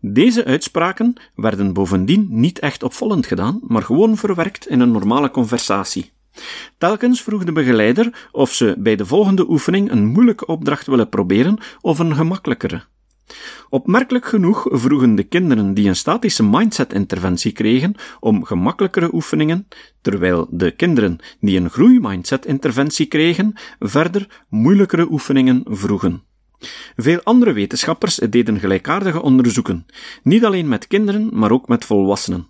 Deze 0.01 0.45
uitspraken 0.45 1.15
werden 1.35 1.73
bovendien 1.73 2.27
niet 2.31 2.59
echt 2.59 2.83
opvallend 2.83 3.27
gedaan, 3.27 3.61
maar 3.63 3.83
gewoon 3.83 4.17
verwerkt 4.17 4.69
in 4.69 4.81
een 4.81 4.93
normale 4.93 5.31
conversatie. 5.31 6.13
Telkens 6.79 7.23
vroeg 7.23 7.45
de 7.45 7.53
begeleider 7.53 8.29
of 8.33 8.53
ze 8.53 8.75
bij 8.79 8.97
de 8.97 9.07
volgende 9.07 9.49
oefening 9.49 9.91
een 9.91 10.07
moeilijke 10.07 10.47
opdracht 10.47 10.87
willen 10.87 11.09
proberen 11.09 11.59
of 11.81 11.99
een 11.99 12.15
gemakkelijkere. 12.15 12.83
Opmerkelijk 13.69 14.27
genoeg 14.27 14.67
vroegen 14.71 15.15
de 15.15 15.23
kinderen 15.23 15.75
die 15.75 15.89
een 15.89 15.97
statische 15.97 16.43
mindset-interventie 16.43 17.53
kregen 17.53 17.95
om 18.21 18.45
gemakkelijkere 18.45 19.15
oefeningen, 19.15 19.69
terwijl 20.01 20.47
de 20.51 20.71
kinderen 20.71 21.19
die 21.41 21.61
een 21.61 21.71
groeimindset-interventie 21.71 23.07
kregen 23.07 23.53
verder 23.79 24.45
moeilijkere 24.49 25.11
oefeningen 25.11 25.63
vroegen. 25.65 26.23
Veel 26.97 27.21
andere 27.23 27.53
wetenschappers 27.53 28.17
deden 28.17 28.59
gelijkaardige 28.59 29.23
onderzoeken, 29.23 29.87
niet 30.23 30.45
alleen 30.45 30.69
met 30.69 30.87
kinderen, 30.87 31.29
maar 31.33 31.51
ook 31.51 31.69
met 31.69 31.85
volwassenen, 31.85 32.47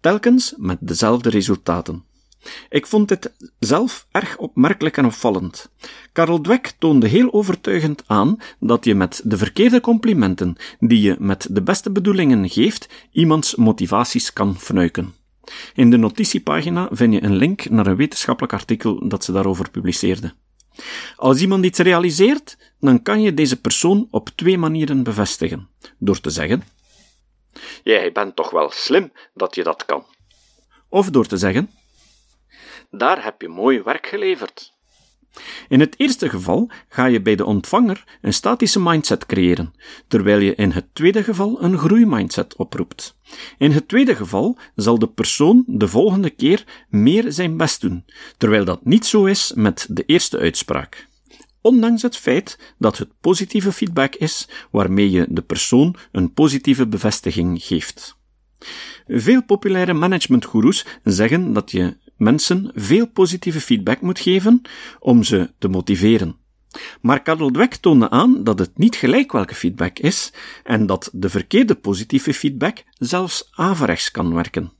telkens 0.00 0.54
met 0.56 0.78
dezelfde 0.80 1.30
resultaten. 1.30 2.07
Ik 2.68 2.86
vond 2.86 3.08
dit 3.08 3.32
zelf 3.58 4.06
erg 4.10 4.36
opmerkelijk 4.36 4.96
en 4.96 5.04
opvallend. 5.04 5.70
Karel 6.12 6.40
Dweck 6.40 6.72
toonde 6.78 7.08
heel 7.08 7.32
overtuigend 7.32 8.02
aan 8.06 8.38
dat 8.60 8.84
je 8.84 8.94
met 8.94 9.20
de 9.24 9.36
verkeerde 9.36 9.80
complimenten 9.80 10.56
die 10.80 11.00
je 11.00 11.16
met 11.18 11.46
de 11.50 11.62
beste 11.62 11.90
bedoelingen 11.90 12.48
geeft, 12.48 12.88
iemands 13.12 13.54
motivaties 13.54 14.32
kan 14.32 14.58
fnuiken. 14.58 15.14
In 15.74 15.90
de 15.90 15.96
notitiepagina 15.96 16.88
vind 16.90 17.12
je 17.12 17.22
een 17.22 17.36
link 17.36 17.70
naar 17.70 17.86
een 17.86 17.96
wetenschappelijk 17.96 18.52
artikel 18.52 19.08
dat 19.08 19.24
ze 19.24 19.32
daarover 19.32 19.70
publiceerde. 19.70 20.34
Als 21.16 21.40
iemand 21.40 21.64
iets 21.64 21.78
realiseert, 21.78 22.56
dan 22.80 23.02
kan 23.02 23.20
je 23.20 23.34
deze 23.34 23.60
persoon 23.60 24.08
op 24.10 24.28
twee 24.28 24.58
manieren 24.58 25.02
bevestigen. 25.02 25.68
Door 25.98 26.20
te 26.20 26.30
zeggen: 26.30 26.62
Jij 27.82 28.12
bent 28.12 28.36
toch 28.36 28.50
wel 28.50 28.70
slim 28.70 29.12
dat 29.34 29.54
je 29.54 29.62
dat 29.62 29.84
kan. 29.84 30.04
Of 30.88 31.10
door 31.10 31.26
te 31.26 31.36
zeggen: 31.36 31.70
daar 32.90 33.24
heb 33.24 33.40
je 33.40 33.48
mooi 33.48 33.82
werk 33.82 34.06
geleverd. 34.06 34.76
In 35.68 35.80
het 35.80 35.94
eerste 35.96 36.28
geval 36.28 36.70
ga 36.88 37.04
je 37.06 37.22
bij 37.22 37.34
de 37.34 37.44
ontvanger 37.44 38.04
een 38.20 38.32
statische 38.32 38.80
mindset 38.80 39.26
creëren, 39.26 39.74
terwijl 40.08 40.38
je 40.40 40.54
in 40.54 40.70
het 40.70 40.94
tweede 40.94 41.24
geval 41.24 41.62
een 41.62 41.78
groeimindset 41.78 42.56
oproept. 42.56 43.16
In 43.58 43.70
het 43.70 43.88
tweede 43.88 44.16
geval 44.16 44.58
zal 44.74 44.98
de 44.98 45.08
persoon 45.08 45.64
de 45.66 45.88
volgende 45.88 46.30
keer 46.30 46.64
meer 46.88 47.32
zijn 47.32 47.56
best 47.56 47.80
doen, 47.80 48.04
terwijl 48.36 48.64
dat 48.64 48.84
niet 48.84 49.06
zo 49.06 49.24
is 49.24 49.52
met 49.54 49.86
de 49.90 50.04
eerste 50.04 50.38
uitspraak. 50.38 51.06
Ondanks 51.60 52.02
het 52.02 52.16
feit 52.16 52.74
dat 52.78 52.98
het 52.98 53.08
positieve 53.20 53.72
feedback 53.72 54.14
is 54.14 54.48
waarmee 54.70 55.10
je 55.10 55.26
de 55.28 55.42
persoon 55.42 55.96
een 56.12 56.32
positieve 56.32 56.86
bevestiging 56.86 57.62
geeft. 57.62 58.16
Veel 59.06 59.42
populaire 59.42 59.92
managementgoeroes 59.92 60.86
zeggen 61.04 61.52
dat 61.52 61.70
je 61.70 61.96
mensen 62.18 62.70
veel 62.74 63.06
positieve 63.06 63.60
feedback 63.60 64.00
moet 64.00 64.20
geven 64.20 64.62
om 64.98 65.22
ze 65.22 65.50
te 65.58 65.68
motiveren. 65.68 66.36
Maar 67.00 67.22
Karel 67.22 67.50
Dweck 67.50 67.74
toonde 67.74 68.10
aan 68.10 68.44
dat 68.44 68.58
het 68.58 68.78
niet 68.78 68.96
gelijk 68.96 69.32
welke 69.32 69.54
feedback 69.54 69.98
is 69.98 70.32
en 70.64 70.86
dat 70.86 71.10
de 71.12 71.28
verkeerde 71.28 71.74
positieve 71.74 72.34
feedback 72.34 72.84
zelfs 72.92 73.48
averechts 73.50 74.10
kan 74.10 74.34
werken. 74.34 74.72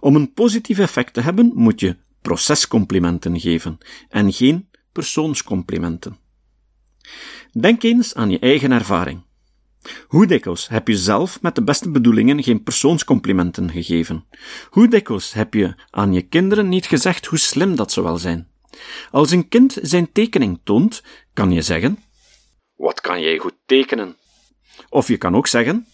Om 0.00 0.16
een 0.16 0.32
positief 0.32 0.78
effect 0.78 1.14
te 1.14 1.20
hebben 1.20 1.52
moet 1.54 1.80
je 1.80 1.96
procescomplimenten 2.22 3.40
geven 3.40 3.78
en 4.08 4.32
geen 4.32 4.68
persoonscomplimenten. 4.92 6.16
Denk 7.52 7.82
eens 7.82 8.14
aan 8.14 8.30
je 8.30 8.38
eigen 8.38 8.72
ervaring. 8.72 9.22
Hoe 10.06 10.26
dikwijls 10.26 10.68
heb 10.68 10.88
je 10.88 10.96
zelf 10.96 11.42
met 11.42 11.54
de 11.54 11.62
beste 11.62 11.90
bedoelingen 11.90 12.42
geen 12.42 12.62
persoonscomplimenten 12.62 13.70
gegeven? 13.70 14.24
Hoe 14.70 14.88
dikwijls 14.88 15.32
heb 15.32 15.54
je 15.54 15.74
aan 15.90 16.12
je 16.12 16.22
kinderen 16.22 16.68
niet 16.68 16.86
gezegd 16.86 17.26
hoe 17.26 17.38
slim 17.38 17.76
dat 17.76 17.92
ze 17.92 18.02
wel 18.02 18.16
zijn? 18.16 18.50
Als 19.10 19.30
een 19.30 19.48
kind 19.48 19.78
zijn 19.82 20.12
tekening 20.12 20.60
toont, 20.64 21.02
kan 21.32 21.52
je 21.52 21.62
zeggen: 21.62 21.98
Wat 22.76 23.00
kan 23.00 23.20
jij 23.20 23.38
goed 23.38 23.56
tekenen? 23.66 24.16
Of 24.88 25.08
je 25.08 25.16
kan 25.16 25.36
ook 25.36 25.46
zeggen: 25.46 25.86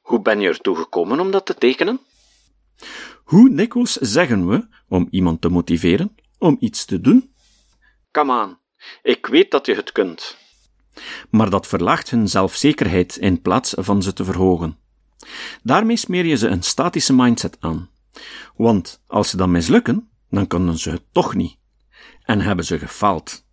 Hoe 0.00 0.22
ben 0.22 0.40
je 0.40 0.48
ertoe 0.48 0.76
gekomen 0.76 1.20
om 1.20 1.30
dat 1.30 1.46
te 1.46 1.54
tekenen? 1.54 2.00
Hoe 3.24 3.54
dikwijls 3.54 3.92
zeggen 3.92 4.48
we, 4.48 4.66
om 4.88 5.08
iemand 5.10 5.40
te 5.40 5.48
motiveren, 5.48 6.14
om 6.38 6.56
iets 6.60 6.84
te 6.84 7.00
doen? 7.00 7.34
Kom 8.10 8.30
aan, 8.30 8.58
ik 9.02 9.26
weet 9.26 9.50
dat 9.50 9.66
je 9.66 9.74
het 9.74 9.92
kunt 9.92 10.36
maar 11.30 11.50
dat 11.50 11.66
verlaagt 11.66 12.10
hun 12.10 12.28
zelfzekerheid 12.28 13.16
in 13.16 13.42
plaats 13.42 13.74
van 13.78 14.02
ze 14.02 14.12
te 14.12 14.24
verhogen. 14.24 14.78
Daarmee 15.62 15.96
smeer 15.96 16.26
je 16.26 16.36
ze 16.36 16.48
een 16.48 16.62
statische 16.62 17.14
mindset 17.14 17.56
aan. 17.60 17.90
Want 18.56 19.02
als 19.06 19.30
ze 19.30 19.36
dan 19.36 19.50
mislukken, 19.50 20.10
dan 20.30 20.46
kunnen 20.46 20.78
ze 20.78 20.90
het 20.90 21.04
toch 21.12 21.34
niet. 21.34 21.56
En 22.22 22.40
hebben 22.40 22.64
ze 22.64 22.78
gefaald. 22.78 23.44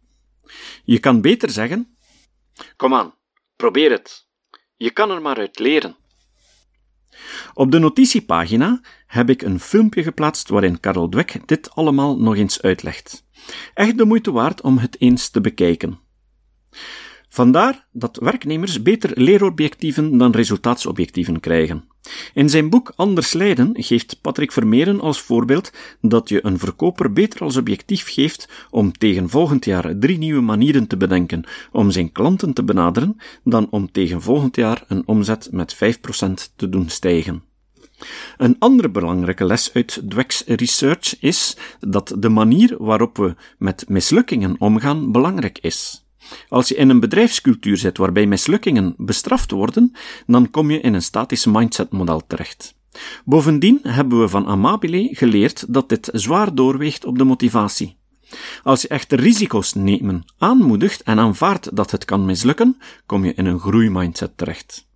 Je 0.83 0.99
kan 0.99 1.21
beter 1.21 1.49
zeggen: 1.49 1.97
Kom 2.75 2.93
aan, 2.93 3.13
probeer 3.55 3.91
het. 3.91 4.27
Je 4.75 4.91
kan 4.91 5.11
er 5.11 5.21
maar 5.21 5.37
uit 5.37 5.59
leren. 5.59 5.97
Op 7.53 7.71
de 7.71 7.79
notitiepagina 7.79 8.81
heb 9.07 9.29
ik 9.29 9.41
een 9.41 9.59
filmpje 9.59 10.03
geplaatst 10.03 10.49
waarin 10.49 10.79
Karel 10.79 11.09
Dweck 11.09 11.47
dit 11.47 11.71
allemaal 11.75 12.19
nog 12.19 12.35
eens 12.35 12.61
uitlegt. 12.61 13.25
Echt 13.73 13.97
de 13.97 14.05
moeite 14.05 14.31
waard 14.31 14.61
om 14.61 14.77
het 14.77 15.01
eens 15.01 15.29
te 15.29 15.41
bekijken. 15.41 15.99
Vandaar 17.29 17.85
dat 17.91 18.17
werknemers 18.21 18.81
beter 18.81 19.11
leerobjectieven 19.13 20.17
dan 20.17 20.31
resultaatsobjectieven 20.31 21.39
krijgen. 21.39 21.83
In 22.33 22.49
zijn 22.49 22.69
boek 22.69 22.93
Anders 22.95 23.33
Leiden 23.33 23.69
geeft 23.73 24.21
Patrick 24.21 24.51
Vermeeren 24.51 24.99
als 25.01 25.21
voorbeeld 25.21 25.71
dat 26.01 26.29
je 26.29 26.45
een 26.45 26.59
verkoper 26.59 27.13
beter 27.13 27.41
als 27.41 27.57
objectief 27.57 28.09
geeft 28.09 28.49
om 28.69 28.91
tegen 28.91 29.29
volgend 29.29 29.65
jaar 29.65 29.97
drie 29.99 30.17
nieuwe 30.17 30.41
manieren 30.41 30.87
te 30.87 30.97
bedenken 30.97 31.43
om 31.71 31.91
zijn 31.91 32.11
klanten 32.11 32.53
te 32.53 32.63
benaderen, 32.63 33.17
dan 33.43 33.67
om 33.69 33.91
tegen 33.91 34.21
volgend 34.21 34.55
jaar 34.55 34.83
een 34.87 35.07
omzet 35.07 35.47
met 35.51 35.75
5% 35.75 35.77
te 36.55 36.69
doen 36.69 36.89
stijgen. 36.89 37.43
Een 38.37 38.55
andere 38.59 38.89
belangrijke 38.89 39.45
les 39.45 39.73
uit 39.73 40.01
Dweck's 40.07 40.43
research 40.45 41.19
is 41.19 41.57
dat 41.79 42.15
de 42.19 42.29
manier 42.29 42.75
waarop 42.77 43.17
we 43.17 43.35
met 43.57 43.85
mislukkingen 43.87 44.55
omgaan 44.59 45.11
belangrijk 45.11 45.57
is. 45.61 46.08
Als 46.49 46.67
je 46.67 46.75
in 46.75 46.89
een 46.89 46.99
bedrijfscultuur 46.99 47.77
zit 47.77 47.97
waarbij 47.97 48.25
mislukkingen 48.25 48.93
bestraft 48.97 49.51
worden, 49.51 49.91
dan 50.27 50.49
kom 50.49 50.71
je 50.71 50.79
in 50.79 50.93
een 50.93 51.01
statische 51.01 51.49
mindset-model 51.49 52.21
terecht. 52.27 52.75
Bovendien 53.25 53.79
hebben 53.83 54.19
we 54.19 54.27
van 54.27 54.47
Amabile 54.47 55.09
geleerd 55.11 55.73
dat 55.73 55.89
dit 55.89 56.09
zwaar 56.13 56.55
doorweegt 56.55 57.05
op 57.05 57.17
de 57.17 57.23
motivatie. 57.23 57.97
Als 58.63 58.81
je 58.81 58.87
echter 58.87 59.19
risico's 59.19 59.73
nemen 59.73 60.23
aanmoedigt 60.37 61.03
en 61.03 61.19
aanvaardt 61.19 61.75
dat 61.75 61.91
het 61.91 62.05
kan 62.05 62.25
mislukken, 62.25 62.77
kom 63.05 63.25
je 63.25 63.33
in 63.33 63.45
een 63.45 63.59
groeimindset 63.59 64.37
terecht. 64.37 64.87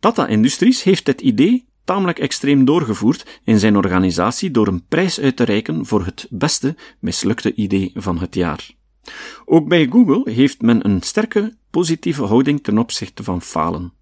Tata 0.00 0.26
Industries 0.26 0.82
heeft 0.82 1.06
dit 1.06 1.20
idee 1.20 1.68
tamelijk 1.84 2.18
extreem 2.18 2.64
doorgevoerd 2.64 3.40
in 3.44 3.58
zijn 3.58 3.76
organisatie 3.76 4.50
door 4.50 4.66
een 4.66 4.86
prijs 4.88 5.20
uit 5.20 5.36
te 5.36 5.44
reiken 5.44 5.86
voor 5.86 6.04
het 6.04 6.26
beste 6.30 6.76
mislukte 6.98 7.54
idee 7.54 7.90
van 7.94 8.18
het 8.18 8.34
jaar. 8.34 8.70
Ook 9.44 9.68
bij 9.68 9.86
Google 9.90 10.30
heeft 10.32 10.62
men 10.62 10.84
een 10.84 11.02
sterke 11.02 11.56
positieve 11.70 12.24
houding 12.24 12.62
ten 12.62 12.78
opzichte 12.78 13.22
van 13.22 13.42
falen. 13.42 13.92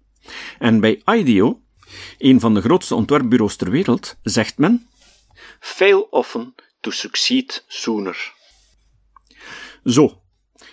En 0.59 0.79
bij 0.79 1.01
IDEO, 1.05 1.61
een 2.17 2.39
van 2.39 2.53
de 2.53 2.61
grootste 2.61 2.95
ontwerpbureaus 2.95 3.55
ter 3.55 3.69
wereld, 3.69 4.17
zegt 4.21 4.57
men: 4.57 4.87
Fail 5.59 6.01
often 6.01 6.55
to 6.79 6.91
succeed 6.91 7.63
sooner. 7.67 8.33
Zo, 9.85 10.21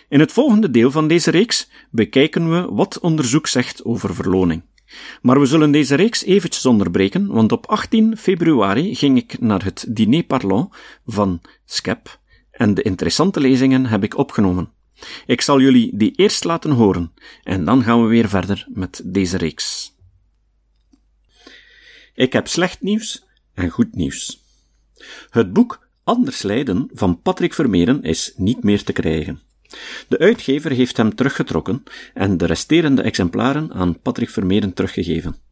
in 0.09 0.21
het 0.21 0.33
volgende 0.33 0.71
deel 0.71 0.91
van 0.91 1.09
deze 1.09 1.31
reeks 1.31 1.69
bekijken 1.91 2.51
we 2.51 2.75
wat 2.75 3.01
onderzoek 3.01 3.47
zegt 3.47 3.85
over 3.85 4.15
verloning. 4.15 4.63
Maar 5.23 5.41
we 5.41 5.47
zullen 5.47 5.71
deze 5.71 5.95
reeks 5.95 6.25
eventjes 6.25 6.67
onderbreken, 6.67 7.27
want 7.27 7.53
op 7.53 7.67
18 7.67 8.17
februari 8.17 8.95
ging 8.95 9.19
ik 9.19 9.41
naar 9.41 9.65
het 9.65 9.87
diner 9.89 10.23
parlant 10.23 10.75
van 11.07 11.41
SCEP, 11.65 12.20
en 12.61 12.75
de 12.75 12.83
interessante 12.83 13.41
lezingen 13.41 13.87
heb 13.87 14.05
ik 14.05 14.17
opgenomen. 14.17 14.71
Ik 15.27 15.41
zal 15.41 15.61
jullie 15.61 15.97
die 15.97 16.13
eerst 16.17 16.45
laten 16.45 16.71
horen 16.71 17.13
en 17.43 17.65
dan 17.65 17.83
gaan 17.83 18.03
we 18.03 18.09
weer 18.09 18.29
verder 18.29 18.67
met 18.69 19.03
deze 19.05 19.37
reeks. 19.37 19.97
Ik 22.15 22.33
heb 22.33 22.49
slecht 22.49 22.81
nieuws 22.81 23.25
en 23.55 23.71
goed 23.71 23.95
nieuws. 23.95 24.41
Het 25.31 25.53
boek 25.53 25.89
Anders 26.05 26.43
Leiden 26.43 26.91
van 26.93 27.23
Patrick 27.23 27.55
Vermeeren 27.55 28.03
is 28.03 28.33
niet 28.37 28.63
meer 28.63 28.85
te 28.85 28.93
krijgen. 28.93 29.41
De 30.09 30.19
uitgever 30.19 30.71
heeft 30.71 30.97
hem 30.97 31.15
teruggetrokken 31.15 31.83
en 32.15 32.37
de 32.37 32.47
resterende 32.47 33.03
exemplaren 33.03 33.73
aan 33.73 34.01
Patrick 34.01 34.31
Vermeeren 34.31 34.75
teruggegeven. 34.75 35.50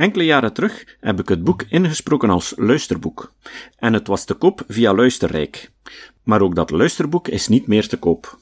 Enkele 0.00 0.24
jaren 0.24 0.52
terug 0.52 0.96
heb 1.00 1.20
ik 1.20 1.28
het 1.28 1.44
boek 1.44 1.62
ingesproken 1.62 2.30
als 2.30 2.52
luisterboek. 2.56 3.32
En 3.76 3.92
het 3.92 4.06
was 4.06 4.24
te 4.24 4.34
koop 4.34 4.64
via 4.68 4.94
Luisterrijk. 4.94 5.70
Maar 6.22 6.40
ook 6.40 6.54
dat 6.54 6.70
luisterboek 6.70 7.28
is 7.28 7.48
niet 7.48 7.66
meer 7.66 7.88
te 7.88 7.96
koop. 7.96 8.38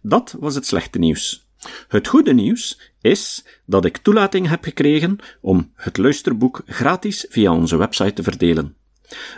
Dat 0.00 0.36
was 0.38 0.54
het 0.54 0.66
slechte 0.66 0.98
nieuws. 0.98 1.46
Het 1.88 2.08
goede 2.08 2.34
nieuws 2.34 2.92
is 3.00 3.44
dat 3.64 3.84
ik 3.84 3.96
toelating 3.96 4.48
heb 4.48 4.64
gekregen 4.64 5.18
om 5.40 5.72
het 5.74 5.96
luisterboek 5.96 6.62
gratis 6.66 7.26
via 7.28 7.52
onze 7.52 7.76
website 7.76 8.12
te 8.12 8.22
verdelen. 8.22 8.76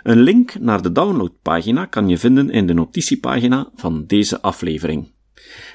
Een 0.03 0.21
link 0.21 0.59
naar 0.59 0.83
de 0.83 0.93
downloadpagina 0.93 1.85
kan 1.85 2.09
je 2.09 2.19
vinden 2.19 2.51
in 2.51 2.67
de 2.67 2.75
notitiepagina 2.75 3.71
van 3.75 4.07
deze 4.07 4.41
aflevering. 4.41 5.11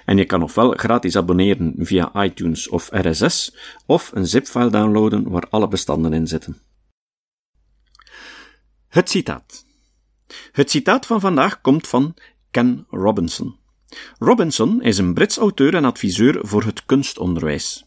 En 0.06 0.18
je 0.18 0.26
kan 0.26 0.44
ofwel 0.44 0.72
gratis 0.72 1.16
abonneren 1.16 1.74
via 1.78 2.24
iTunes 2.24 2.70
of 2.70 2.90
RSS, 2.92 3.56
of 3.86 4.12
een 4.14 4.28
zip-file 4.28 4.70
downloaden 4.70 5.30
waar 5.30 5.48
alle 5.50 5.68
bestanden 5.68 6.14
in 6.14 6.28
zitten. 6.28 6.62
Het 8.88 9.10
citaat. 9.10 9.66
Het 10.52 10.70
citaat 10.70 11.06
van 11.06 11.20
vandaag 11.20 11.62
komt 11.62 11.88
van 11.88 12.16
Ken 12.52 12.86
Robinson. 12.90 13.56
Robinson 14.18 14.82
is 14.82 14.98
een 14.98 15.14
Brits 15.14 15.38
auteur 15.38 15.76
en 15.76 15.86
adviseur 15.86 16.48
voor 16.48 16.64
het 16.64 16.86
kunstonderwijs. 16.86 17.86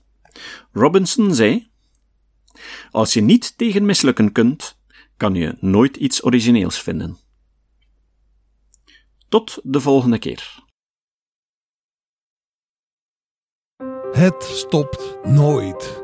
Robinson 0.73 1.35
zei: 1.35 1.71
Als 2.91 3.13
je 3.13 3.21
niet 3.21 3.59
tegen 3.59 3.85
mislukken 3.85 4.33
kunt, 4.33 4.79
kan 5.17 5.35
je 5.35 5.57
nooit 5.61 5.97
iets 5.97 6.25
origineels 6.25 6.83
vinden. 6.83 7.17
Tot 9.29 9.59
de 9.63 9.81
volgende 9.81 10.19
keer. 10.19 10.65
Het 14.17 14.43
stopt 14.43 15.19
nooit. 15.25 16.03